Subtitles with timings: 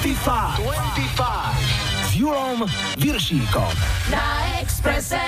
[0.00, 0.64] 25.
[0.64, 2.08] 25.
[2.08, 2.64] S Julom
[2.96, 3.68] Viršíkom.
[4.08, 5.20] Na Expresse.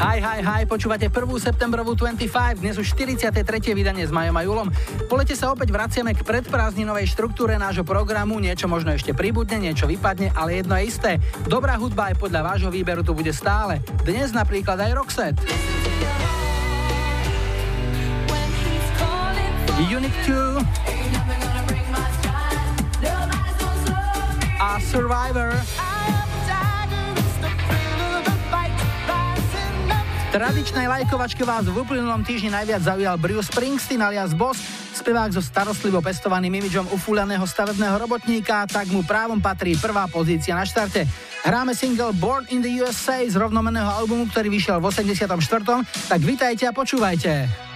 [0.00, 1.20] Hi, hi, hi, počúvate 1.
[1.36, 3.44] septembrovú 25, dnes už 43.
[3.76, 4.72] vydanie s Majom a Julom.
[5.04, 9.84] Po lete sa opäť vraciame k predprázdninovej štruktúre nášho programu, niečo možno ešte pribudne, niečo
[9.84, 11.10] vypadne, ale jedno je isté.
[11.44, 13.84] Dobrá hudba aj podľa vášho výberu tu bude stále.
[14.08, 15.44] Dnes napríklad aj Roxette.
[19.76, 21.49] Unit 2
[24.70, 25.50] a Survivor.
[30.30, 34.62] tradičnej lajkovačke vás v uplynulom týždni najviac zaujal Bruce Springsteen alias Boss,
[34.94, 40.62] spevák so starostlivo pestovaným imidžom ufúľaného stavebného robotníka, tak mu právom patrí prvá pozícia na
[40.62, 41.02] štarte.
[41.42, 45.34] Hráme single Born in the USA z rovnomenného albumu, ktorý vyšiel v 84.
[46.06, 47.69] Tak vitajte a počúvajte.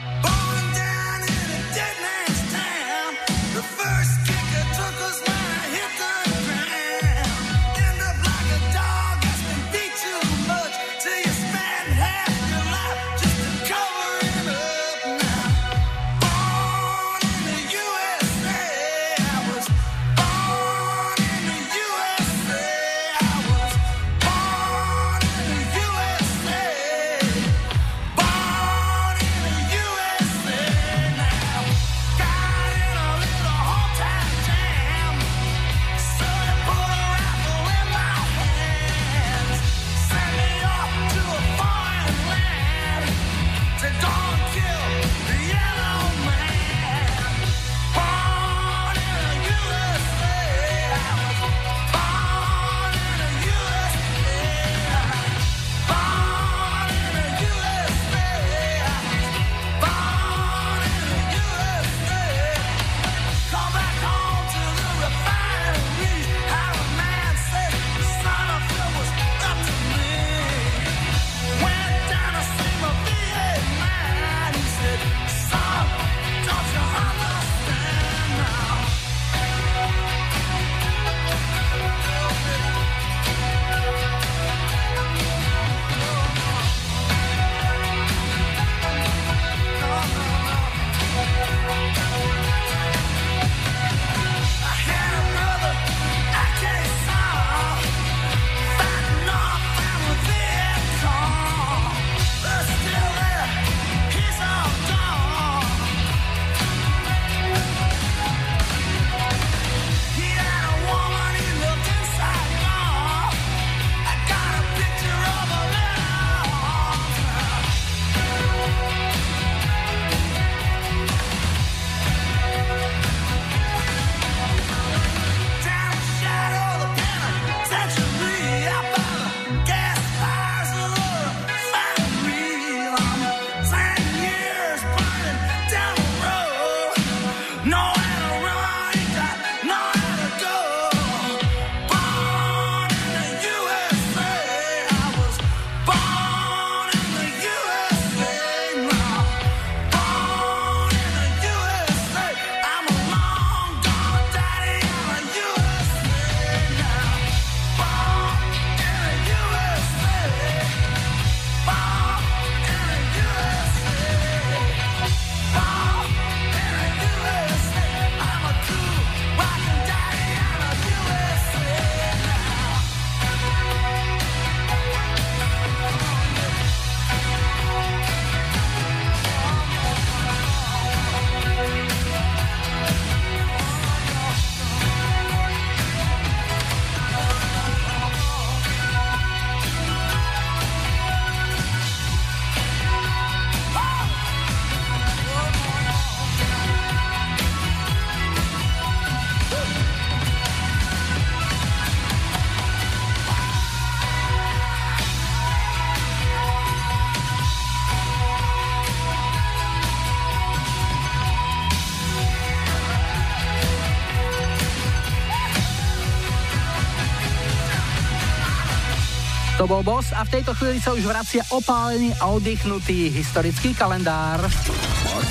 [219.65, 224.45] To bol Boss a v tejto chvíli sa už vracia opálený a oddychnutý historický kalendár.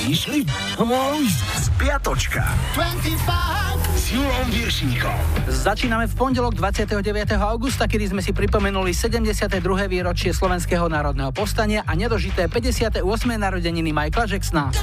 [0.09, 0.41] Išli?
[1.61, 2.41] Spiatočka.
[2.73, 5.13] 25 s Julom Viršníkom.
[5.53, 7.13] Začíname v pondelok 29.
[7.45, 9.61] augusta, kedy sme si pripomenuli 72.
[9.85, 13.05] výročie Slovenského národného povstania a nedožité 58.
[13.37, 14.73] narodeniny Michaela Jacksona.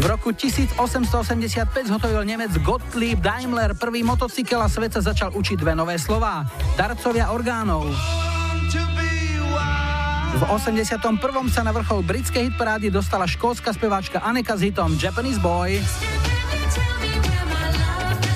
[0.00, 5.76] V roku 1885 zhotovil Nemec Gottlieb Daimler prvý motocykel a svet sa začal učiť dve
[5.76, 6.48] nové slová.
[6.72, 7.84] Darcovia orgánov.
[10.40, 11.04] V 81.
[11.52, 15.76] sa na vrchol britskej hitparády dostala škótska speváčka Aneka s hitom Japanese Boy.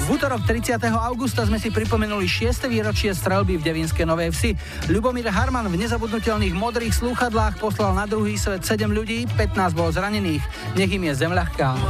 [0.05, 0.77] V útorok 30.
[1.01, 2.69] augusta sme si pripomenuli 6.
[2.69, 4.53] výročie strelby v Devinskej Novej Vsi.
[4.93, 10.45] Ľubomír Harman v nezabudnutelných modrých slúchadlách poslal na druhý svet 7 ľudí, 15 bolo zranených.
[10.77, 11.81] Nech im je zem ľahká.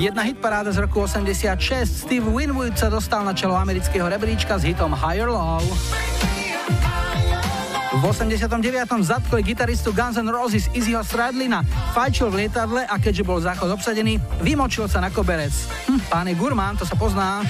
[0.00, 2.08] Jedna hitparáda z roku 86.
[2.08, 5.60] Steve Winwood sa dostal na čelo amerického rebríčka s hitom Higher Low.
[7.96, 8.60] V 89.
[9.00, 11.64] zatkli gitaristu Guns N' Roses Izzyho Stradlina,
[11.96, 15.52] fajčil v lietadle a keďže bol záchod obsadený, vymočil sa na koberec.
[15.88, 17.40] Hm, pán je gurmán, to sa pozná.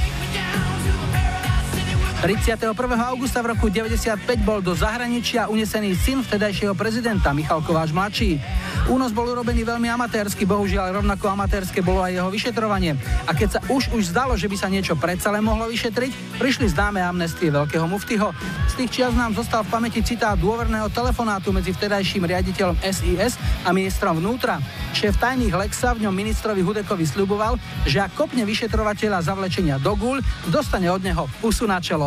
[2.16, 2.72] 31.
[3.12, 8.40] augusta v roku 95 bol do zahraničia unesený syn vtedajšieho prezidenta Michal Kováč mladší.
[8.88, 12.96] Únos bol urobený veľmi amatérsky, bohužiaľ rovnako amatérske bolo aj jeho vyšetrovanie.
[13.28, 16.72] A keď sa už už zdalo, že by sa niečo predsa len mohlo vyšetriť, prišli
[16.72, 18.32] známe amnestie veľkého muftyho.
[18.70, 23.36] Z tých čias nám zostal v pamäti citát dôverného telefonátu medzi vtedajším riaditeľom SIS
[23.66, 24.62] a ministrom vnútra.
[24.94, 30.22] Šéf tajných Lexa v ňom ministrovi Hudekovi sľuboval, že ak kopne vyšetrovateľa zavlečenia do gul,
[30.46, 32.05] dostane od neho pusu na čelo.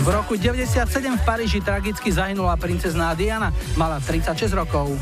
[0.00, 0.88] V roku 97
[1.20, 3.52] v Paríži tragicky zahynula princezná Diana.
[3.76, 4.96] Mala 36 rokov.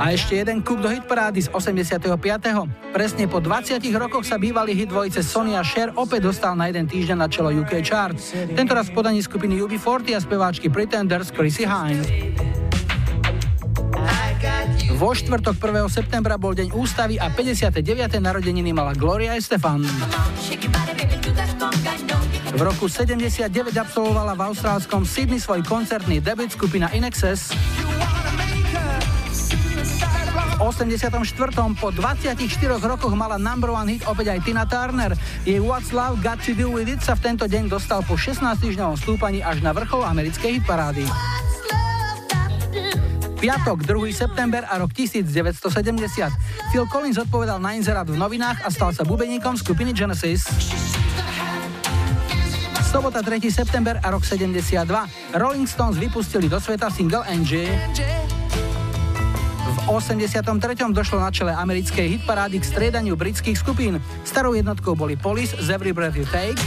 [0.00, 2.08] A ešte jeden kúp do hitparády z 85.
[2.96, 7.18] Presne po 20 rokoch sa bývalý hit dvojice Sonia Cher opäť dostal na jeden týždeň
[7.20, 8.16] na čelo UK chart.
[8.56, 12.08] Tentoraz v podaní skupiny UB40 a speváčky Pretenders Chrissy Hines.
[14.98, 15.86] Vo štvrtok 1.
[15.94, 18.18] septembra bol deň ústavy a 59.
[18.18, 19.86] narodeniny mala Gloria Estefan.
[22.50, 23.46] V roku 79
[23.78, 27.54] absolvovala v austrálskom Sydney svoj koncertný debut skupina Inexes.
[30.34, 31.14] V 84.
[31.78, 32.34] po 24
[32.82, 35.14] rokoch mala number one hit opäť aj Tina Turner.
[35.46, 38.42] Jej What's Love Got To Do With It sa v tento deň dostal po 16
[38.58, 41.06] týždňovom stúpaní až na vrchol americkej hitparády
[43.38, 44.10] piatok, 2.
[44.10, 46.34] september a rok 1970.
[46.74, 50.42] Phil Collins odpovedal na inzerát v novinách a stal sa bubeníkom skupiny Genesis.
[52.82, 53.38] Sobota 3.
[53.46, 54.82] september a rok 72.
[55.38, 57.70] Rolling Stones vypustili do sveta single Angie.
[59.68, 60.42] V 83.
[60.90, 64.02] došlo na čele americkej hitparády k striedaniu britských skupín.
[64.26, 66.58] Starou jednotkou boli Police z Every Breath You Take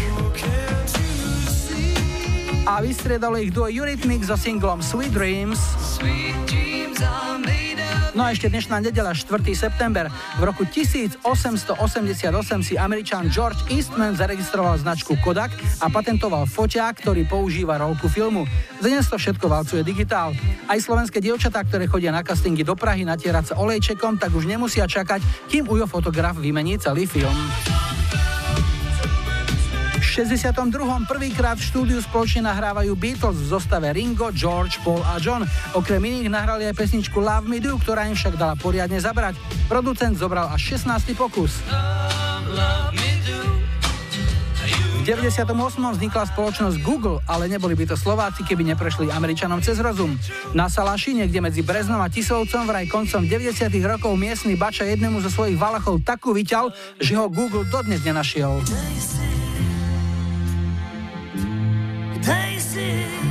[2.65, 5.59] a vystriedalo ich duo Eurythmics so singlom Sweet Dreams.
[8.11, 9.39] No a ešte dnešná nedela, 4.
[9.55, 10.11] september.
[10.35, 11.23] V roku 1888
[12.59, 18.43] si američan George Eastman zaregistroval značku Kodak a patentoval foťák, ktorý používa rolku filmu.
[18.83, 20.35] Dnes to všetko valcuje digitál.
[20.67, 24.83] Aj slovenské dievčatá, ktoré chodia na castingy do Prahy natierať sa olejčekom, tak už nemusia
[24.91, 27.33] čakať, kým ujo fotograf vymení celý film.
[30.11, 31.07] 62.
[31.07, 35.47] prvýkrát v štúdiu spoločne nahrávajú Beatles v zostave Ringo, George, Paul a John.
[35.71, 39.39] Okrem iných nahrali aj pesničku Love Me Do, ktorá im však dala poriadne zabrať.
[39.71, 41.15] Producent zobral až 16.
[41.15, 41.63] pokus.
[44.99, 45.47] V 98.
[45.79, 50.19] vznikla spoločnosť Google, ale neboli by to Slováci, keby neprešli Američanom cez rozum.
[50.51, 53.71] Na Salaši, niekde medzi Breznom a Tisovcom, vraj koncom 90.
[53.87, 58.59] rokov miestny bača jednému zo svojich valachov takú vyťal, že ho Google dodnes nenašiel.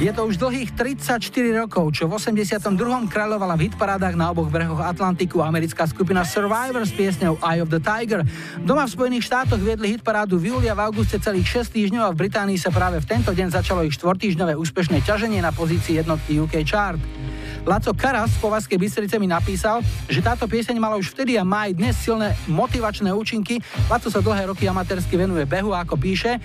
[0.00, 1.20] Je to už dlhých 34
[1.61, 2.73] rokov, čo v 82.
[3.12, 7.76] kráľovala v hitparádach na oboch brehoch Atlantiku americká skupina Survivor s piesňou Eye of the
[7.78, 8.25] Tiger.
[8.64, 12.12] Doma v Spojených štátoch viedli hitparádu v júli a v auguste celých 6 týždňov a
[12.16, 16.40] v Británii sa práve v tento deň začalo ich štvortýždňové úspešné ťaženie na pozícii jednotky
[16.40, 17.00] UK Chart.
[17.68, 21.68] Laco Karas z Povazkej Bystrice mi napísal, že táto pieseň mala už vtedy a má
[21.68, 23.61] aj dnes silné motivačné účinky.
[23.92, 26.40] Laco sa dlhé roky amatérsky venuje behu, ako píše.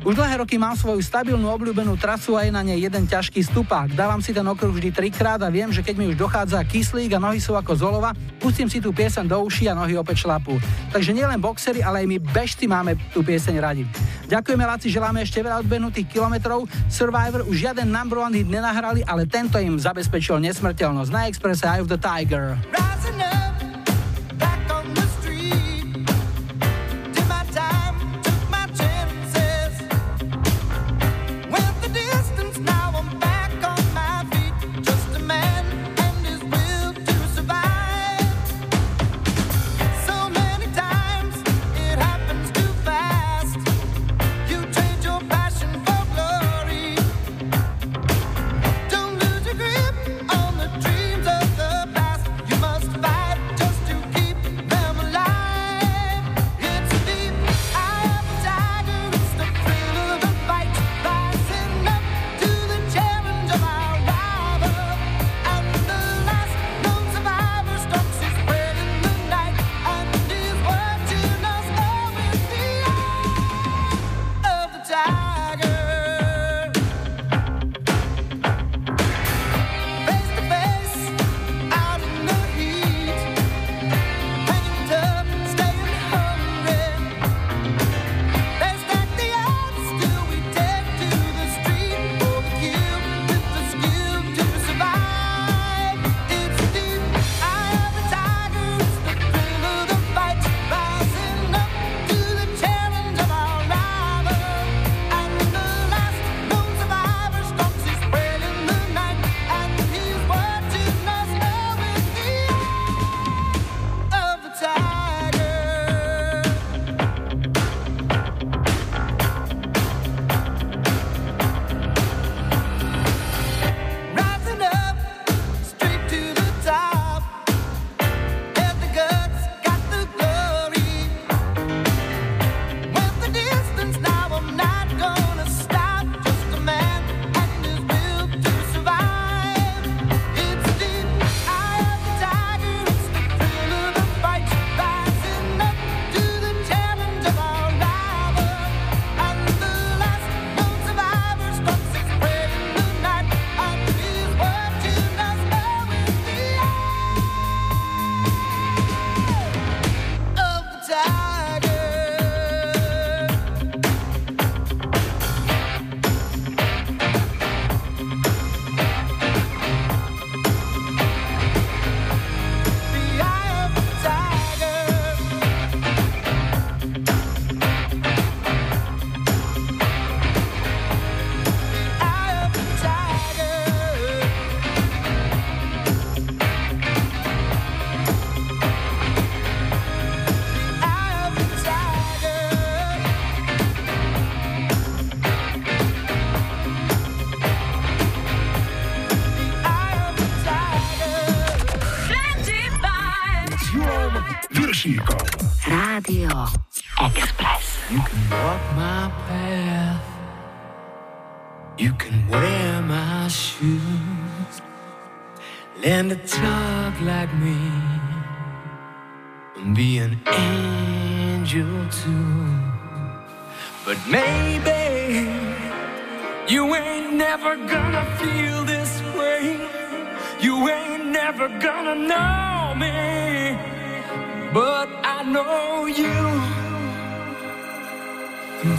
[0.00, 3.92] Už dlhé roky mám svoju stabilnú obľúbenú trasu a je na nej jeden ťažký stupák.
[3.92, 7.20] Dávam si ten okruh vždy trikrát a viem, že keď mi už dochádza kyslík a
[7.20, 10.56] nohy sú ako zolova, pustím si tú pieseň do uší a nohy opäť šlapú.
[10.88, 13.84] Takže nielen boxery, ale aj my bežci máme tú pieseň radi.
[14.24, 16.64] Ďakujeme Laci, želáme ešte veľa odbehnutých kilometrov.
[16.88, 21.84] Survivor už žiaden number one hit nenahrali, ale tento im zabezpečil nesmrteľnosť na Expresse Eye
[21.84, 22.56] of the Tiger.
[22.72, 23.49] Rising up.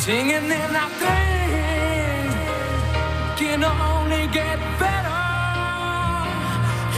[0.02, 2.32] Singing in our thing
[3.38, 5.22] can only get better.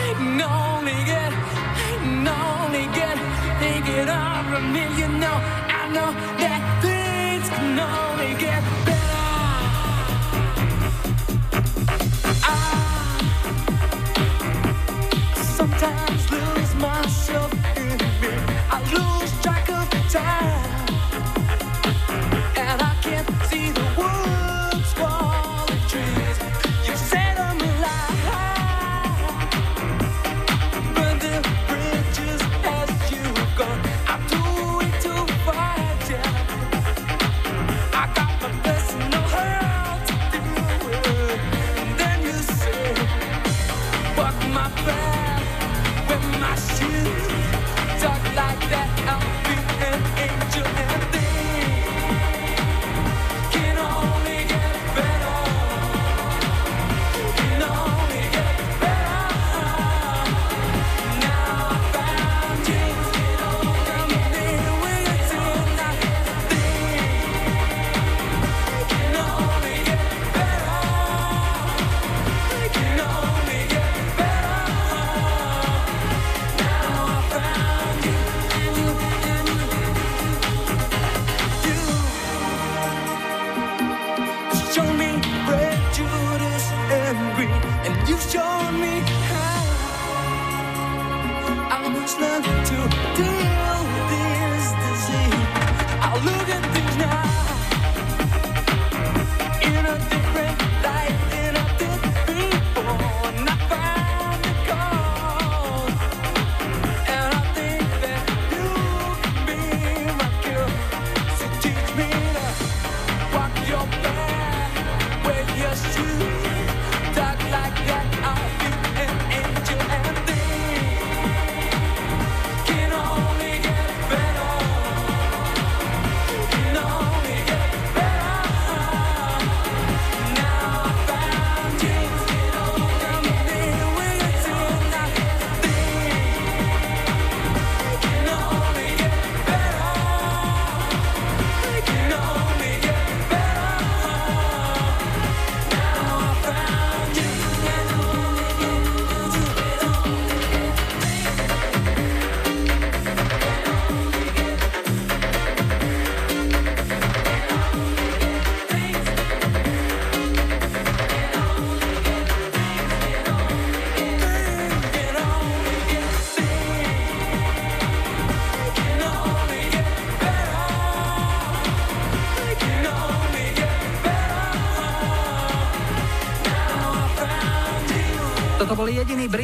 [0.08, 3.18] It Can only get, it can only get,
[3.60, 4.84] thinking of me.
[5.02, 5.36] You know,
[5.80, 8.83] I know that things can only get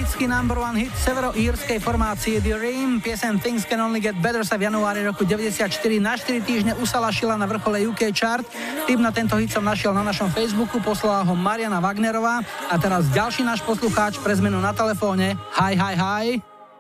[0.09, 2.97] britský number one hit severoírskej formácie The Ream.
[2.97, 5.69] Piesen Things Can Only Get Better sa v januári roku 94
[6.01, 8.41] na 4 týždne usalašila na vrchole UK chart.
[8.89, 12.41] Tým na tento hit som našiel na našom Facebooku, poslala ho Mariana Wagnerová.
[12.73, 15.37] A teraz ďalší náš poslucháč pre zmenu na telefóne.
[15.61, 16.25] Hi, hi, hi.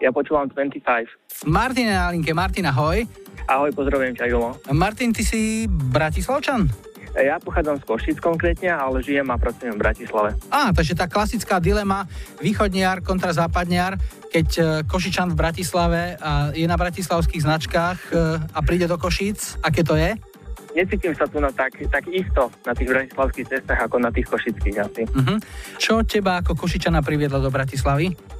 [0.01, 1.45] Ja počúvam 25.
[1.45, 2.33] Martin je na linke.
[2.33, 3.05] Martin, ahoj.
[3.45, 4.57] Ahoj, pozdravujem ťa, Julo.
[4.73, 6.88] Martin, ty si Bratislavčan?
[7.19, 10.29] Ja pochádzam z Košic konkrétne, ale žijem a pracujem v Bratislave.
[10.47, 12.07] Á, takže tá klasická dilema
[12.39, 13.99] východniar kontra západniar,
[14.31, 18.11] keď e, Košičan v Bratislave a je na bratislavských značkách e,
[18.55, 20.15] a príde do Košíc, aké to je?
[20.77, 24.77] Necítim sa tu na tak, tak isto na tých bratislavských cestách, ako na tých košických
[24.77, 25.01] asi.
[25.09, 25.37] Uh-huh.
[25.81, 28.38] Čo teba ako Košičana priviedla do Bratislavy?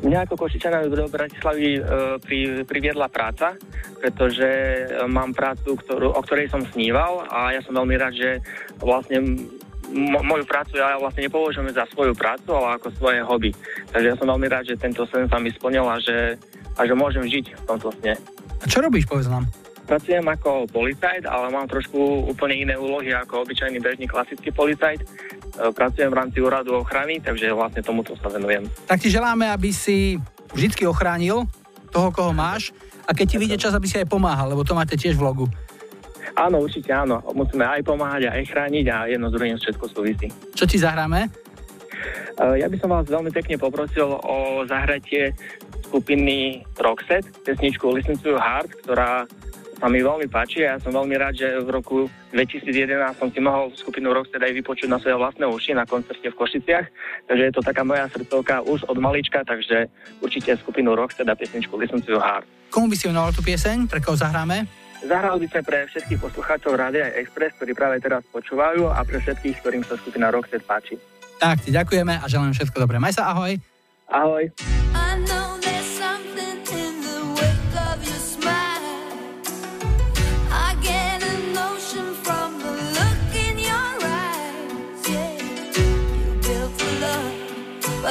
[0.00, 1.82] Mňa ako Košičana do Bratislavy e,
[2.24, 3.52] pri, priviedla práca,
[4.00, 8.30] pretože e, mám prácu, ktorú, o ktorej som sníval a ja som veľmi rád, že
[8.80, 9.20] vlastne
[9.92, 13.50] m- moju prácu ja vlastne nepovažujem za svoju prácu, ale ako svoje hobby.
[13.92, 16.40] Takže ja som veľmi rád, že tento sen sa mi splnil a že,
[16.78, 18.16] a že môžem žiť v tomto sne.
[18.60, 19.44] A čo robíš, povedz nám?
[19.90, 25.02] Pracujem ako policajt, ale mám trošku úplne iné úlohy ako obyčajný bežný klasický policajt.
[25.02, 25.06] E,
[25.74, 28.70] Pracujem v rámci úradu ochrany, takže vlastne tomuto sa venujem.
[28.86, 30.14] Tak ti želáme, aby si
[30.54, 31.42] vždy ochránil
[31.90, 32.70] toho, koho máš
[33.02, 35.46] A keď ti vyjde čas, aby si aj pomáhal, lebo to máte tiež v logu.
[36.38, 37.18] Áno, určite áno.
[37.34, 40.30] Musíme aj pomáhať, aj chrániť a jedno z druhým všetko súvisí.
[40.54, 41.26] Čo ti zahráme?
[42.38, 45.34] Uh, Ja by som vás veľmi pekne poprosil o zahratie
[45.90, 49.26] skupiny Roxette, pesničku Listen to Heart, ktorá
[49.80, 52.04] sa mi veľmi páči a ja som veľmi rád, že v roku
[52.36, 56.36] 2011 som si mohol skupinu Roxette aj vypočuť na svoje vlastné uši na koncerte v
[56.36, 56.86] Košiciach,
[57.24, 59.88] takže je to taká moja srdcovka už od malička, takže
[60.20, 62.44] určite skupinu Roxette a pesničku Listen to Your Heart.
[62.68, 63.88] Komu by si venoval tú pieseň?
[63.88, 64.68] Pre koho zahráme?
[65.00, 69.64] Zahrali by sme pre všetkých poslucháčov Rádia Express, ktorí práve teraz počúvajú a pre všetkých,
[69.64, 71.00] ktorým sa skupina Roxette páči.
[71.40, 73.00] Tak, ti ďakujeme a želám všetko dobré.
[73.00, 73.56] Maj sa, ahoj.
[74.12, 74.44] Ahoj.
[74.92, 75.39] I know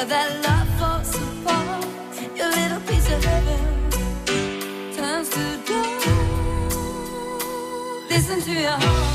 [0.00, 1.84] but that love falls apart.
[2.34, 3.90] Your little piece of heaven
[4.96, 6.06] turns to dust.
[8.08, 9.09] Listen to your heart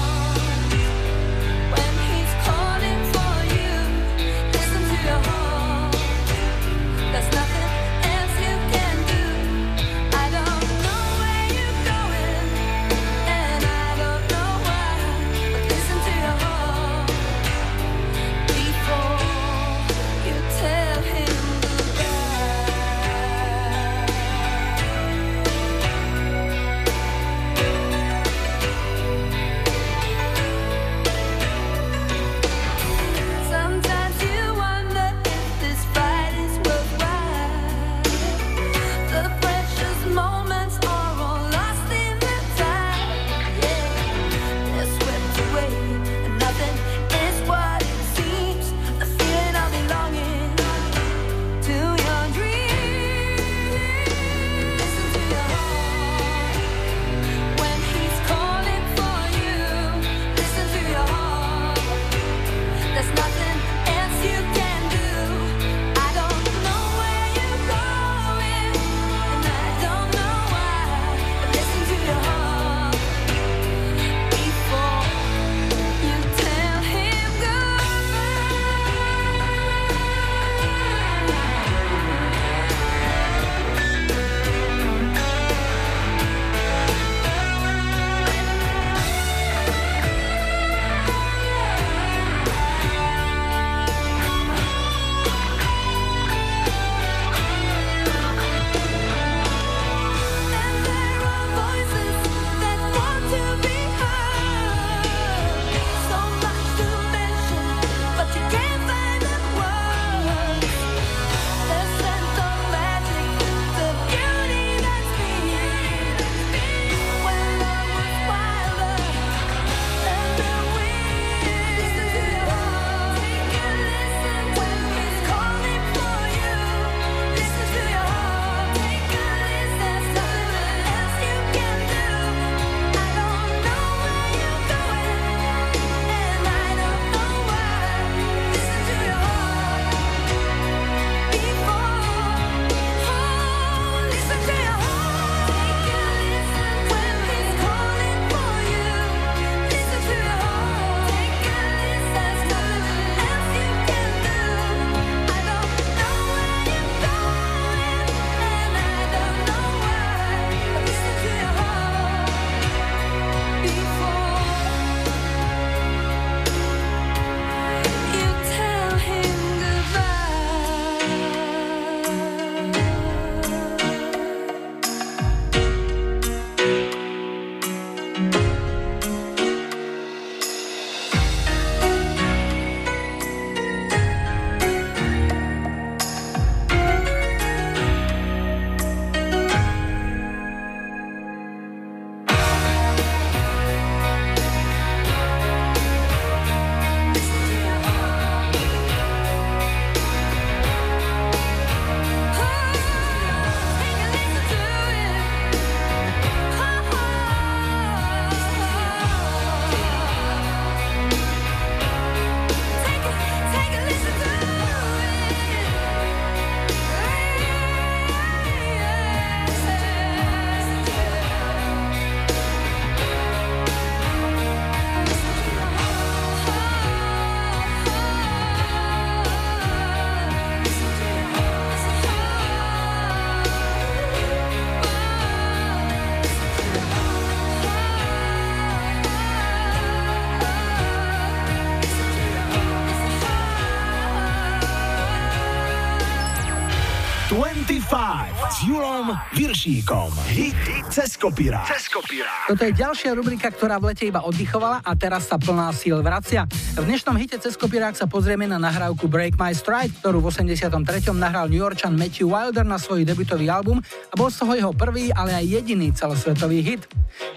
[249.65, 250.13] Viršíkom.
[250.29, 250.61] Hit
[250.93, 251.65] cez kopírák.
[251.65, 252.53] Cez kopírák.
[252.53, 256.45] Toto je ďalšia rubrika, ktorá v lete iba oddychovala a teraz sa plná síl vracia.
[256.77, 260.69] V dnešnom hite cez kopírák sa pozrieme na nahrávku Break My Stride, ktorú v 83.
[261.17, 265.09] nahral New Yorkčan Matthew Wilder na svoj debutový album a bol z toho jeho prvý,
[265.09, 266.85] ale aj jediný celosvetový hit.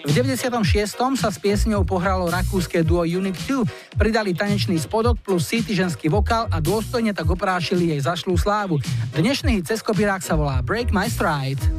[0.05, 0.53] V 96.
[1.17, 6.45] sa s piesňou pohralo rakúske duo Unique 2, pridali tanečný spodok plus city ženský vokál
[6.53, 8.77] a dôstojne tak oprášili jej zašlú slávu.
[9.17, 11.78] Dnešný hit cez kopírák sa volá Break My Stride.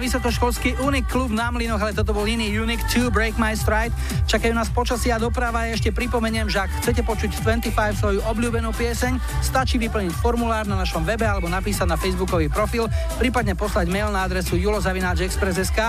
[0.00, 3.92] Na vysokoškolský Unique klub na Mlinoch, ale toto bol iný Unique 2 Break My Stride.
[4.24, 9.20] Čakajú nás počasia a doprava ešte pripomeniem, že ak chcete počuť 25 svoju obľúbenú pieseň,
[9.44, 12.88] stačí vyplniť formulár na našom webe alebo napísať na facebookový profil,
[13.20, 15.80] prípadne poslať mail na adresu julozavináčexpress.sk.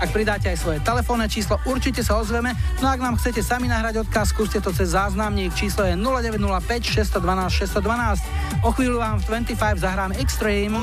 [0.00, 2.56] Ak pridáte aj svoje telefónne číslo, určite sa ozveme.
[2.80, 5.52] No a ak nám chcete sami nahrať odkaz, skúste to cez záznamník.
[5.52, 8.64] Číslo je 0905 612 612.
[8.64, 10.80] O chvíľu vám v 25 zahrám Extreme.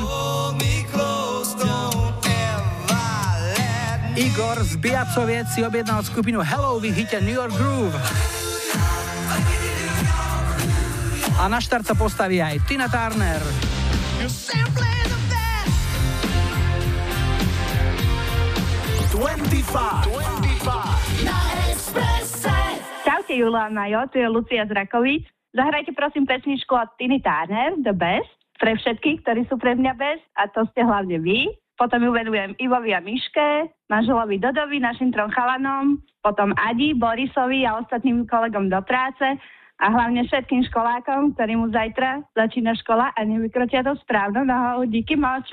[4.16, 7.92] Igor z Biacoviec si objednal skupinu Hello v hite New York Groove.
[11.36, 13.44] A na štart sa postaví aj Tina Turner.
[23.04, 25.28] Čaute Julo a Majo, tu je Lucia z Rakovic.
[25.52, 28.32] Zahrajte prosím pesničku od Tiny Turner, The Best,
[28.64, 31.52] pre všetkých, ktorí sú pre mňa best, a to ste hlavne vy.
[31.76, 37.84] Potom ju venujem Ivovi a Miške, manželovi Dodovi, našim trom chalanom, potom Adi, Borisovi a
[37.84, 39.28] ostatným kolegom do práce
[39.84, 44.88] a hlavne všetkým školákom, ktorým zajtra začína škola a nevykročia to správno nohou.
[44.88, 45.44] Díky moc,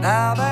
[0.00, 0.49] Now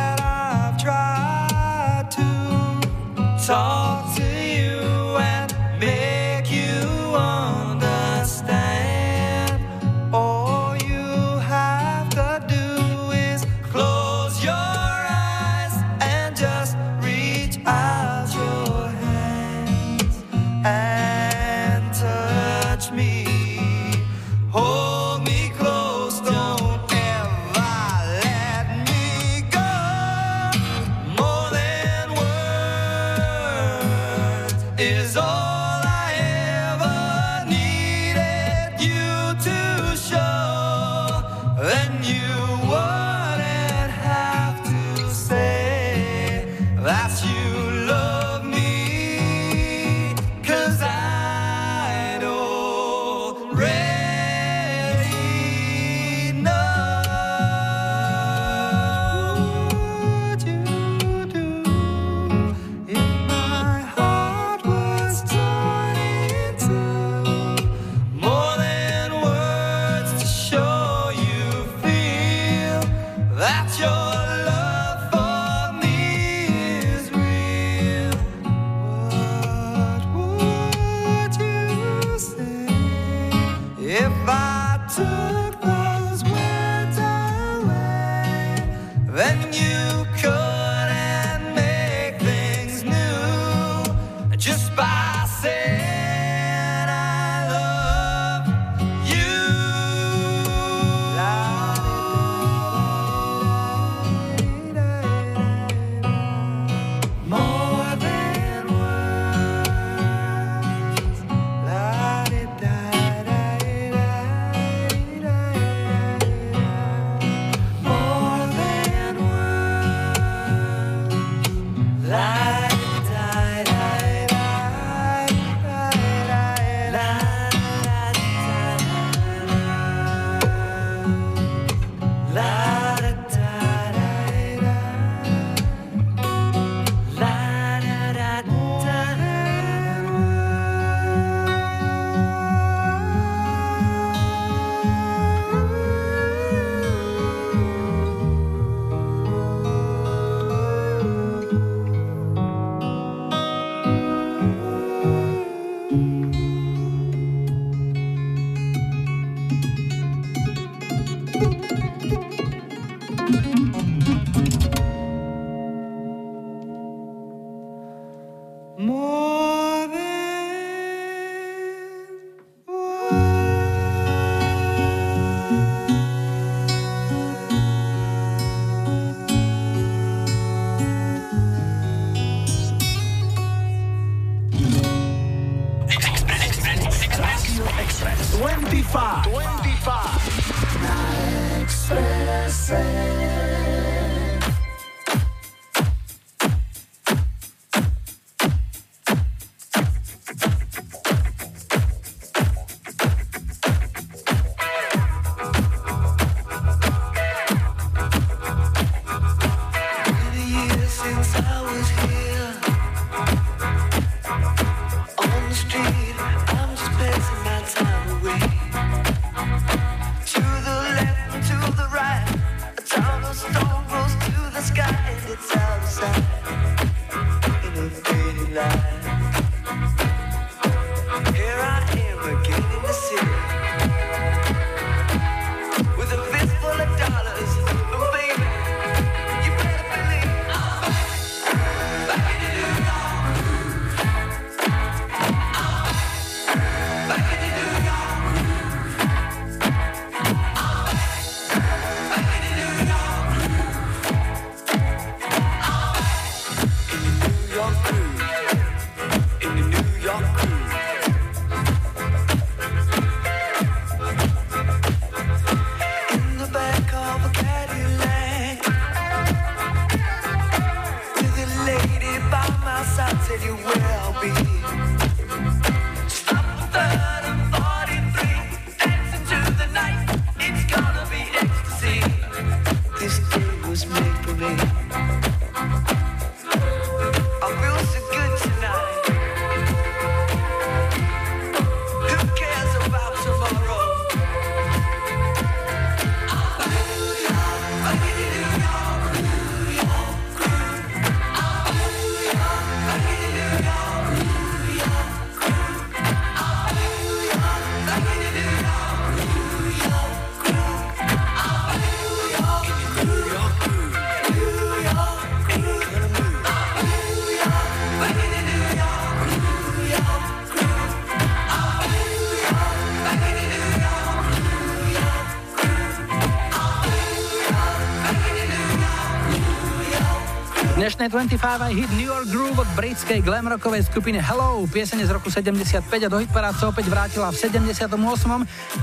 [331.09, 334.69] 25 aj hit New York Groove od britskej glam rockovej skupiny Hello.
[334.69, 337.96] Piesene z roku 75 a do hitparád sa opäť vrátila v 78.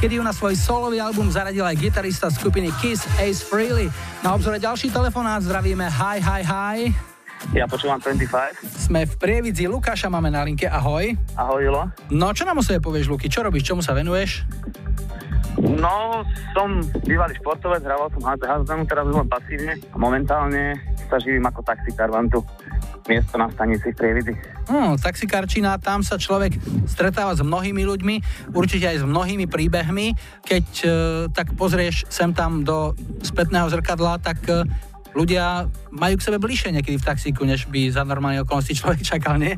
[0.01, 3.93] kedy ju na svoj solový album zaradil aj gitarista skupiny Kiss Ace Frehley.
[4.25, 6.77] Na obzore ďalší telefonát zdravíme Hi, hi, hi.
[7.53, 8.89] Ja počúvam 25.
[8.89, 11.13] Sme v Prievidzi, Lukáša máme na linke, ahoj.
[11.37, 11.93] Ahoj, Julo.
[12.09, 14.41] No čo nám o sebe povieš, Luky, čo robíš, čomu sa venuješ?
[15.61, 19.73] No, som bývalý športovec, hrával som hádzanú, teraz už len pasívne.
[19.95, 20.75] Momentálne
[21.15, 22.43] sa živím ako taxikár, mám tu
[23.07, 24.33] miesto na stanici v Prievidzi.
[24.67, 28.15] Hm, taxikárčina, tam sa človek stretáva s mnohými ľuďmi,
[28.51, 30.11] určite aj s mnohými príbehmi.
[30.43, 30.87] Keď e,
[31.31, 32.91] tak pozrieš sem tam do
[33.23, 34.67] spätného zrkadla, tak e,
[35.15, 39.39] ľudia majú k sebe bližšie niekedy v taxíku, než by za normálne okolnosti človek čakal,
[39.39, 39.55] nie?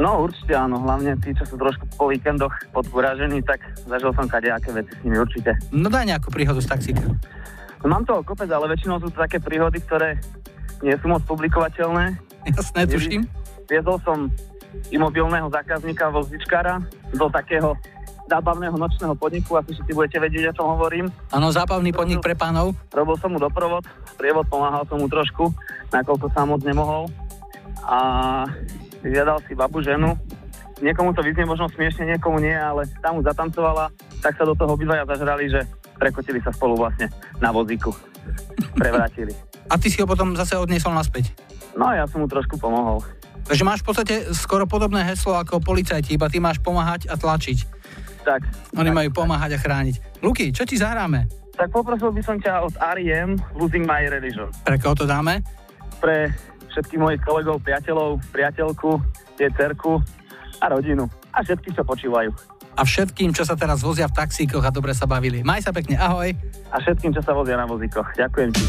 [0.00, 4.72] No určite áno, hlavne tí, čo sú trošku po víkendoch podúražení, tak zažil som kadejaké
[4.72, 5.52] veci s nimi určite.
[5.76, 7.04] No daj nejakú príhodu z taxíka.
[7.80, 10.20] No, mám toho kopec, ale väčšinou sú to také príhody, ktoré
[10.84, 12.16] nie sú moc publikovateľné.
[12.52, 13.24] Jasné, tuším.
[13.68, 14.28] Viezol som
[14.92, 16.80] imobilného zákazníka vozdičkára
[17.16, 17.74] do takého
[18.30, 21.10] zábavného nočného podniku, asi všetci budete vedieť, o čom hovorím.
[21.34, 22.78] Áno, zábavný podnik pre pánov.
[22.94, 23.82] Robil som mu doprovod,
[24.14, 25.50] prievod, pomáhal som mu trošku,
[25.90, 27.10] nakoľko sám moc nemohol.
[27.90, 27.98] A
[29.02, 30.14] vyžiadal si babu ženu.
[30.78, 33.90] Niekomu to vyznie možno smiešne, niekomu nie, ale tam mu zatancovala,
[34.22, 35.66] tak sa do toho obidvaja zažrali, že
[36.00, 37.92] prekotili sa spolu vlastne na vozíku.
[38.72, 39.36] Prevrátili.
[39.68, 41.36] A ty si ho potom zase odniesol naspäť.
[41.76, 43.04] No ja som mu trošku pomohol.
[43.44, 47.58] Takže máš v podstate skoro podobné heslo ako policajti, iba ty máš pomáhať a tlačiť.
[48.24, 48.40] Tak.
[48.76, 50.24] Oni majú pomáhať a chrániť.
[50.24, 51.28] Luky, čo ti zahráme?
[51.56, 53.36] Tak poprosil by som ťa od R.E.M.
[53.56, 54.48] Losing My Religion.
[54.64, 55.44] Pre koho to dáme?
[56.00, 56.32] Pre
[56.72, 58.96] všetkých mojich kolegov, priateľov, priateľku,
[59.36, 60.00] tie cerku
[60.60, 61.08] a rodinu.
[61.32, 62.30] A všetkých, čo počúvajú.
[62.80, 65.44] A všetkým, čo sa teraz vozia v taxíkoch a dobre sa bavili.
[65.44, 66.32] Maj sa pekne, ahoj.
[66.72, 68.08] A všetkým, čo sa vozia na vozíkoch.
[68.16, 68.64] Ďakujem ti.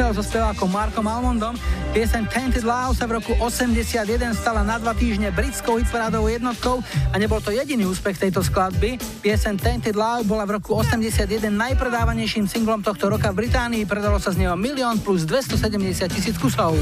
[0.00, 1.52] Excel so spevákom Markom Almondom.
[1.92, 6.80] Pieseň Tainted Love sa v roku 81 stala na dva týždne britskou hitparádovou jednotkou
[7.12, 8.96] a nebol to jediný úspech tejto skladby.
[9.20, 14.32] Pieseň Tainted Love bola v roku 81 najpredávanejším singlom tohto roka v Británii, predalo sa
[14.32, 15.68] z neho milión plus 270
[16.08, 16.72] tisíc kusov.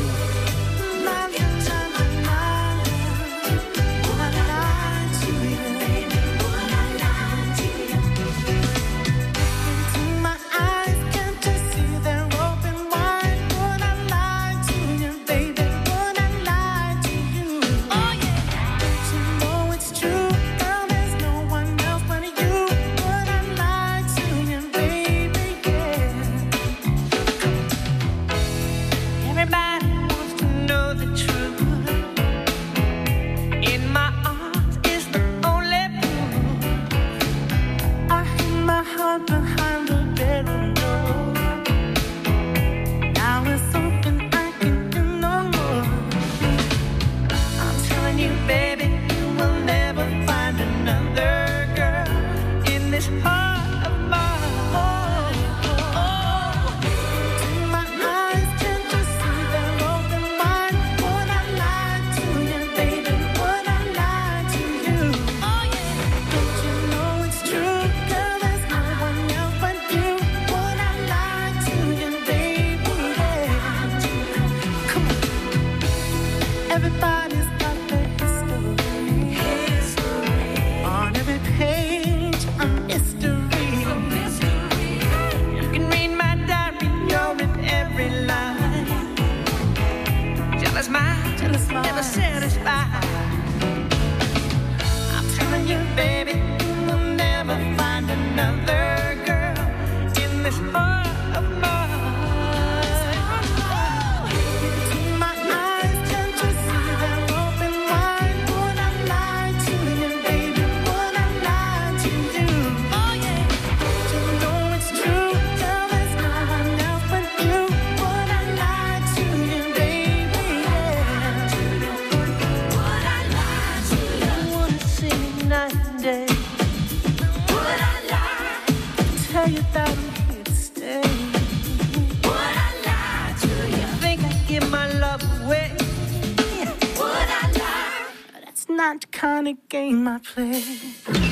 [138.79, 141.28] not the kind of game I play.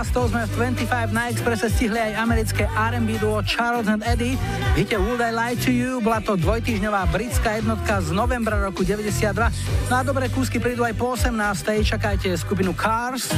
[0.00, 0.32] 12.
[0.32, 4.40] sme v 25 na Expresse stihli aj americké R&B duo Charles and Eddie.
[4.72, 6.00] Víte Would I Lie to You?
[6.00, 9.92] Bola to dvojtýždňová britská jednotka z novembra roku 92.
[9.92, 11.84] No a dobré kúsky prídu aj po 18.
[11.84, 13.28] Čakajte skupinu Cars.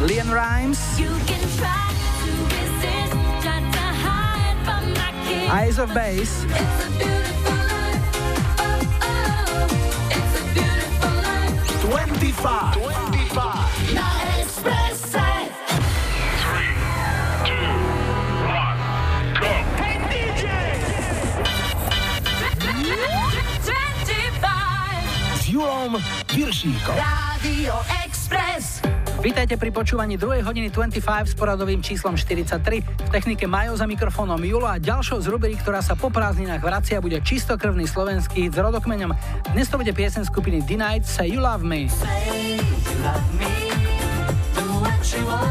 [0.00, 0.80] Leon Rimes.
[5.52, 6.48] Eyes of Bass.
[11.90, 12.72] 25.
[12.74, 13.94] 25.
[13.94, 15.10] La Express.
[16.38, 16.78] Three,
[17.44, 17.66] two,
[18.46, 18.78] one,
[19.40, 19.50] go.
[20.08, 20.46] DJ.
[26.36, 26.94] 25.
[27.42, 27.74] Radio
[28.04, 28.99] Express.
[29.20, 30.40] Vítajte pri počúvaní 2.
[30.40, 32.56] hodiny 25 s poradovým číslom 43.
[32.80, 37.04] V technike Majo za mikrofónom Julo a ďalšou z rubriky, ktorá sa po prázdninách vracia,
[37.04, 39.12] bude čistokrvný slovenský s rodokmeňom.
[39.52, 41.92] Dnes to bude piesen skupiny The Say You Love Me.
[41.92, 43.59] Say you love me.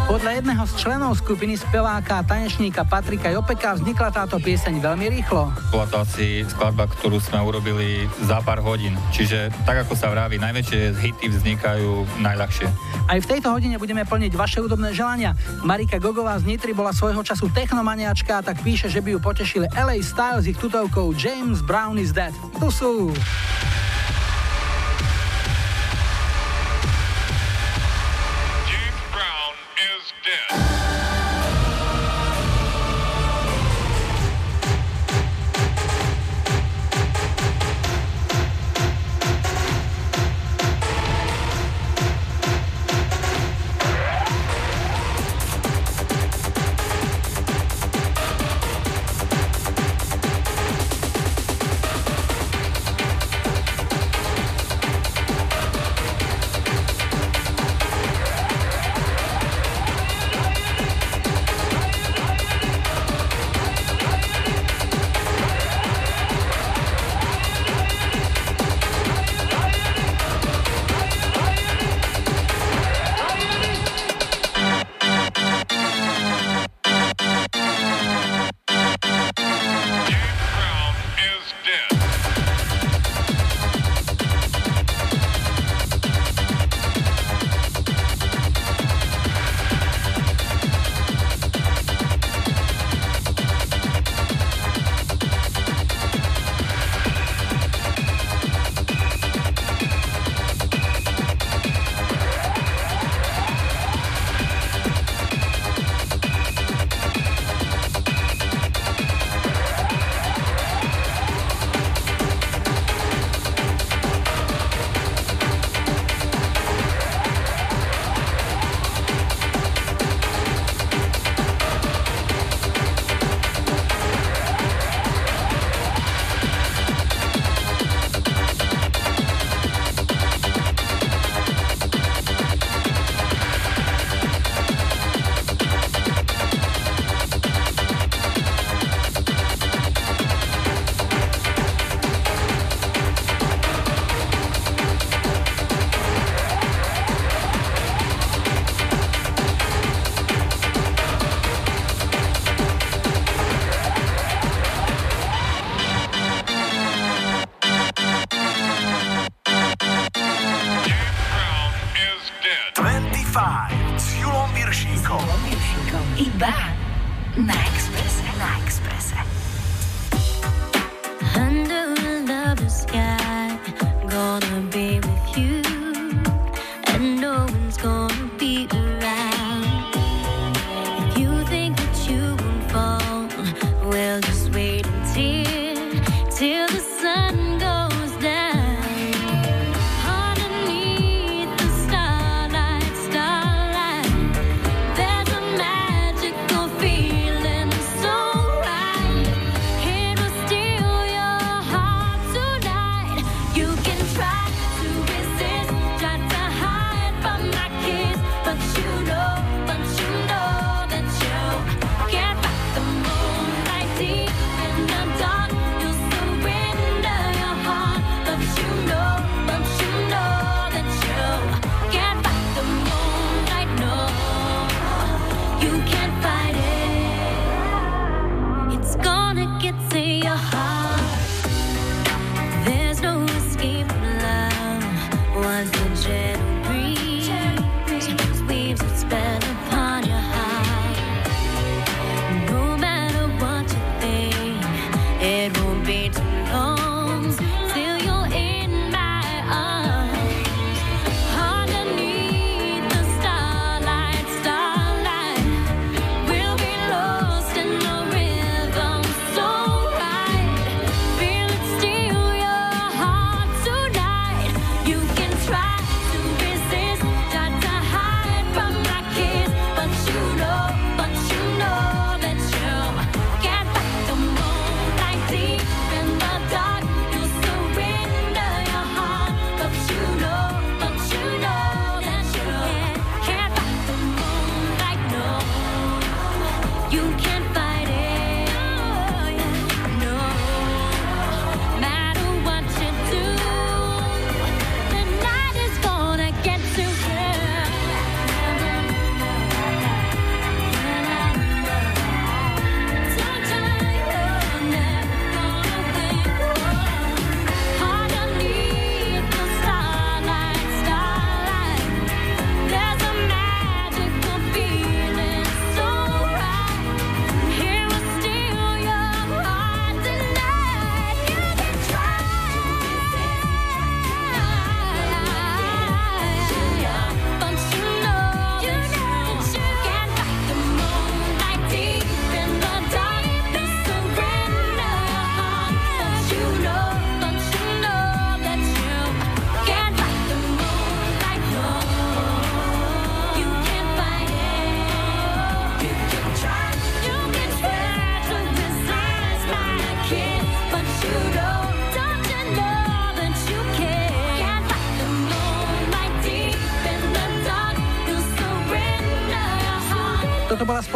[0.09, 5.53] Podľa jedného z členov skupiny speváka a tanečníka Patrika Jopeka vznikla táto pieseň veľmi rýchlo.
[5.69, 8.97] Bola to asi skladba, ktorú sme urobili za pár hodín.
[9.13, 12.65] Čiže tak ako sa vraví, najväčšie hity vznikajú najľahšie.
[13.05, 15.37] Aj v tejto hodine budeme plniť vaše údobné želania.
[15.61, 19.69] Marika Gogová z Nitry bola svojho času technomaniačka a tak píše, že by ju potešili
[19.77, 22.33] LA Style s ich tutovkou James Brown is Dead.
[22.57, 23.13] Tu sú...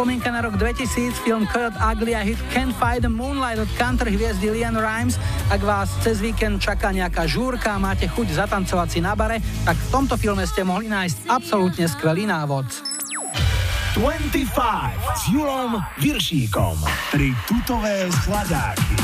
[0.04, 4.12] spomienka na rok 2000, film Kurt Ugly a hit Can't Fight the Moonlight od country
[4.12, 5.16] hviezdy Lian Rimes.
[5.48, 9.72] Ak vás cez víkend čaká nejaká žúrka a máte chuť zatancovať si na bare, tak
[9.72, 12.68] v tomto filme ste mohli nájsť absolútne skvelý návod.
[13.96, 14.44] 25
[14.92, 16.84] s Julom Viršíkom.
[17.08, 19.00] Tri tutové sladáky.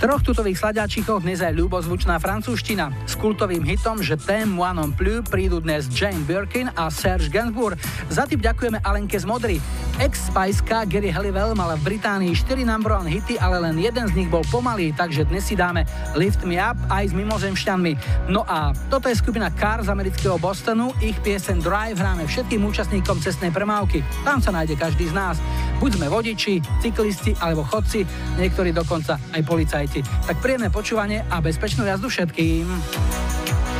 [0.00, 3.04] V troch tutových sladáčikoch dnes aj ľubozvučná francúzština.
[3.04, 7.76] S kultovým hitom že T'aime moi non plus prídu dnes Jane Birkin a Serge Gainsbourg.
[8.08, 9.60] Za tým ďakujeme Alenke z Modry.
[10.02, 14.18] Ex spiceka Gary Halliwell mala v Británii 4 number one hity, ale len jeden z
[14.18, 15.86] nich bol pomalý, takže dnes si dáme
[16.18, 17.92] Lift Me Up aj s mimozemšťanmi.
[18.26, 23.22] No a toto je skupina Car z amerického Bostonu, ich piesen Drive hráme všetkým účastníkom
[23.22, 24.02] cestnej premávky.
[24.26, 25.38] Tam sa nájde každý z nás.
[25.78, 28.02] Buď sme vodiči, cyklisti alebo chodci,
[28.42, 30.02] niektorí dokonca aj policajti.
[30.02, 32.66] Tak príjemné počúvanie a bezpečnú jazdu všetkým.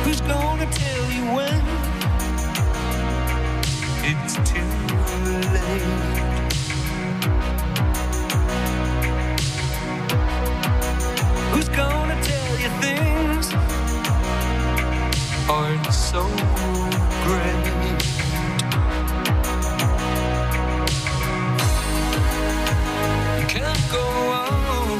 [0.07, 1.59] Who's gonna tell you when
[4.07, 4.63] it's too
[5.51, 6.12] late?
[15.49, 16.23] Aren't so
[17.23, 17.65] great?
[23.39, 24.05] You can't go
[24.41, 24.99] on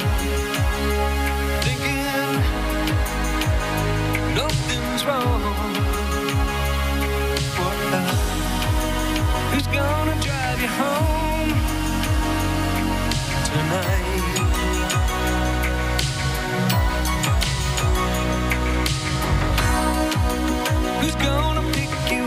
[1.62, 2.04] thinking
[4.36, 5.42] nothing's wrong.
[7.60, 7.78] What?
[9.54, 11.13] Who's gonna drive you home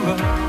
[0.09, 0.46] Oh.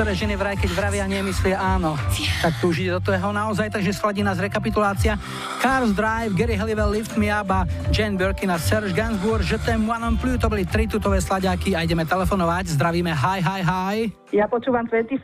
[0.00, 1.92] Niektoré ženy vraj, keď vravia, nemyslia áno.
[2.40, 5.20] Tak tu už ide do toho naozaj, takže schladí nás rekapitulácia.
[5.60, 9.84] Cars Drive, Gary Halliwell, Lift Me Up a Jane Birkin a Serge Gainsbourg, Je t'aime
[9.84, 12.80] moi non plus, to boli tri tutové sladiaky a ideme telefonovať.
[12.80, 13.96] Zdravíme, hi, hi, hi.
[14.32, 15.20] Ja počúvam 25.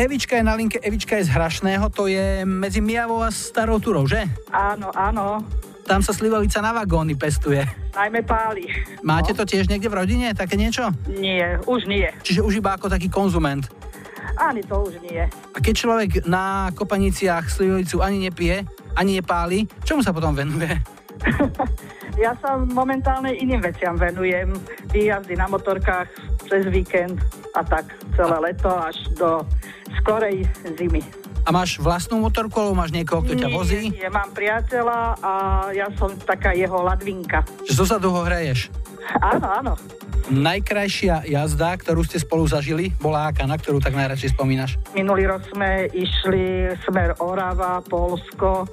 [0.00, 4.08] Evička je na linke, Evička je z Hrašného, to je medzi Mijavou a Starou Turou,
[4.08, 4.24] že?
[4.48, 5.44] Áno, áno.
[5.84, 7.68] Tam sa slivovica na vagóny pestuje.
[7.92, 8.64] Najmä páli.
[9.04, 10.88] Máte to tiež niekde v rodine, také niečo?
[11.04, 12.08] Nie, už nie.
[12.24, 13.68] Čiže už iba ako taký konzument.
[14.36, 15.24] Ani to už nie.
[15.28, 18.64] A keď človek na kopaniciach slivovicu ani nepije,
[18.96, 20.70] ani nepáli, čomu sa potom venuje?
[22.20, 24.52] Ja sa momentálne iným veciam venujem.
[24.92, 26.10] Výjazdy na motorkách
[26.44, 27.16] cez víkend
[27.56, 29.40] a tak celé leto až do
[30.02, 30.44] skorej
[30.76, 31.00] zimy.
[31.46, 33.88] A máš vlastnú motorku, alebo máš niekoho, kto ťa vozí?
[33.88, 35.32] Nie, nie, mám priateľa a
[35.72, 37.40] ja som taká jeho ladvinka.
[37.64, 38.68] Že zo zadu ho hreješ.
[39.20, 39.72] Áno, áno.
[40.30, 44.78] Najkrajšia jazda, ktorú ste spolu zažili, bola aká, na ktorú tak najradšej spomínaš?
[44.94, 48.70] Minulý rok sme išli smer Orava, Polsko.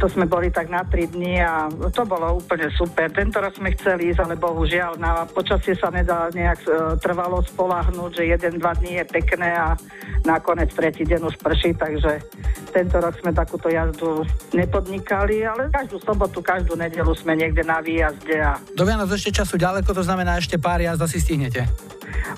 [0.00, 3.12] To sme boli tak na 3 dní a to bolo úplne super.
[3.12, 8.20] Tento rok sme chceli ísť, ale bohužiaľ na počasie sa nedá nejak e, trvalo spolahnúť,
[8.20, 9.76] že jeden, dva dní je pekné a
[10.24, 12.24] nakoniec tretí deň už prší, takže
[12.72, 14.24] tento rok sme takúto jazdu
[14.56, 19.60] nepodnikali, ale každú sobotu, každú nedelu sme niekde na výjazde a Do Vianoc ešte času
[19.60, 21.68] ďaleko, to znamená ešte pár jazd asi stihnete.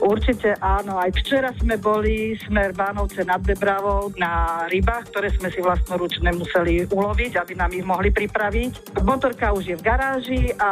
[0.02, 0.98] Určite áno.
[0.98, 6.82] Aj včera sme boli smer Vánovce nad Debravou na rybách, ktoré sme si vlastnoručne museli
[6.90, 8.98] uloviť, aby nám ich mohli pripraviť.
[9.06, 10.70] Motorka už je v garáži a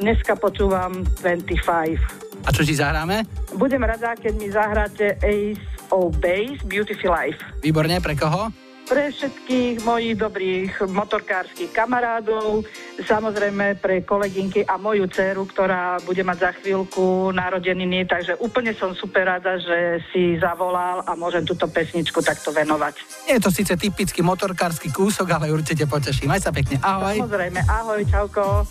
[0.00, 2.48] dneska počúvam 25.
[2.48, 3.28] A čo ti zahráme?
[3.52, 5.60] Budem rada, keď mi zahráte Ace
[5.92, 7.44] of Base Beautiful Life.
[7.60, 8.48] Výborne, pre koho?
[8.92, 12.68] Pre všetkých mojich dobrých motorkárskych kamarádov,
[13.00, 18.92] samozrejme pre kolegynky a moju dceru, ktorá bude mať za chvíľku narodeniny, takže úplne som
[18.92, 23.00] super rada, že si zavolal a môžem túto pesničku takto venovať.
[23.32, 26.28] Je to síce typický motorkársky kúsok, ale určite poteší.
[26.28, 26.76] Maj sa pekne.
[26.84, 27.16] Ahoj.
[27.16, 28.68] Samozrejme, ahoj, čauko.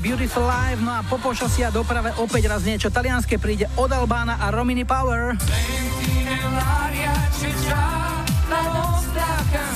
[0.00, 4.48] Beautiful Life, no a po počasí doprave opäť raz niečo talianské príde od Albána a
[4.48, 5.36] Romini Power.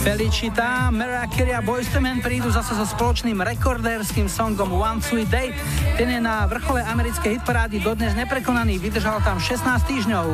[0.01, 1.61] Felicita, Mariah Carey a
[2.01, 5.53] Men prídu zase so spoločným rekordérským songom One Sweet Day.
[6.01, 10.27] Ten je na vrchole americkej hitparády dodnes neprekonaný, vydržal tam 16 týždňov.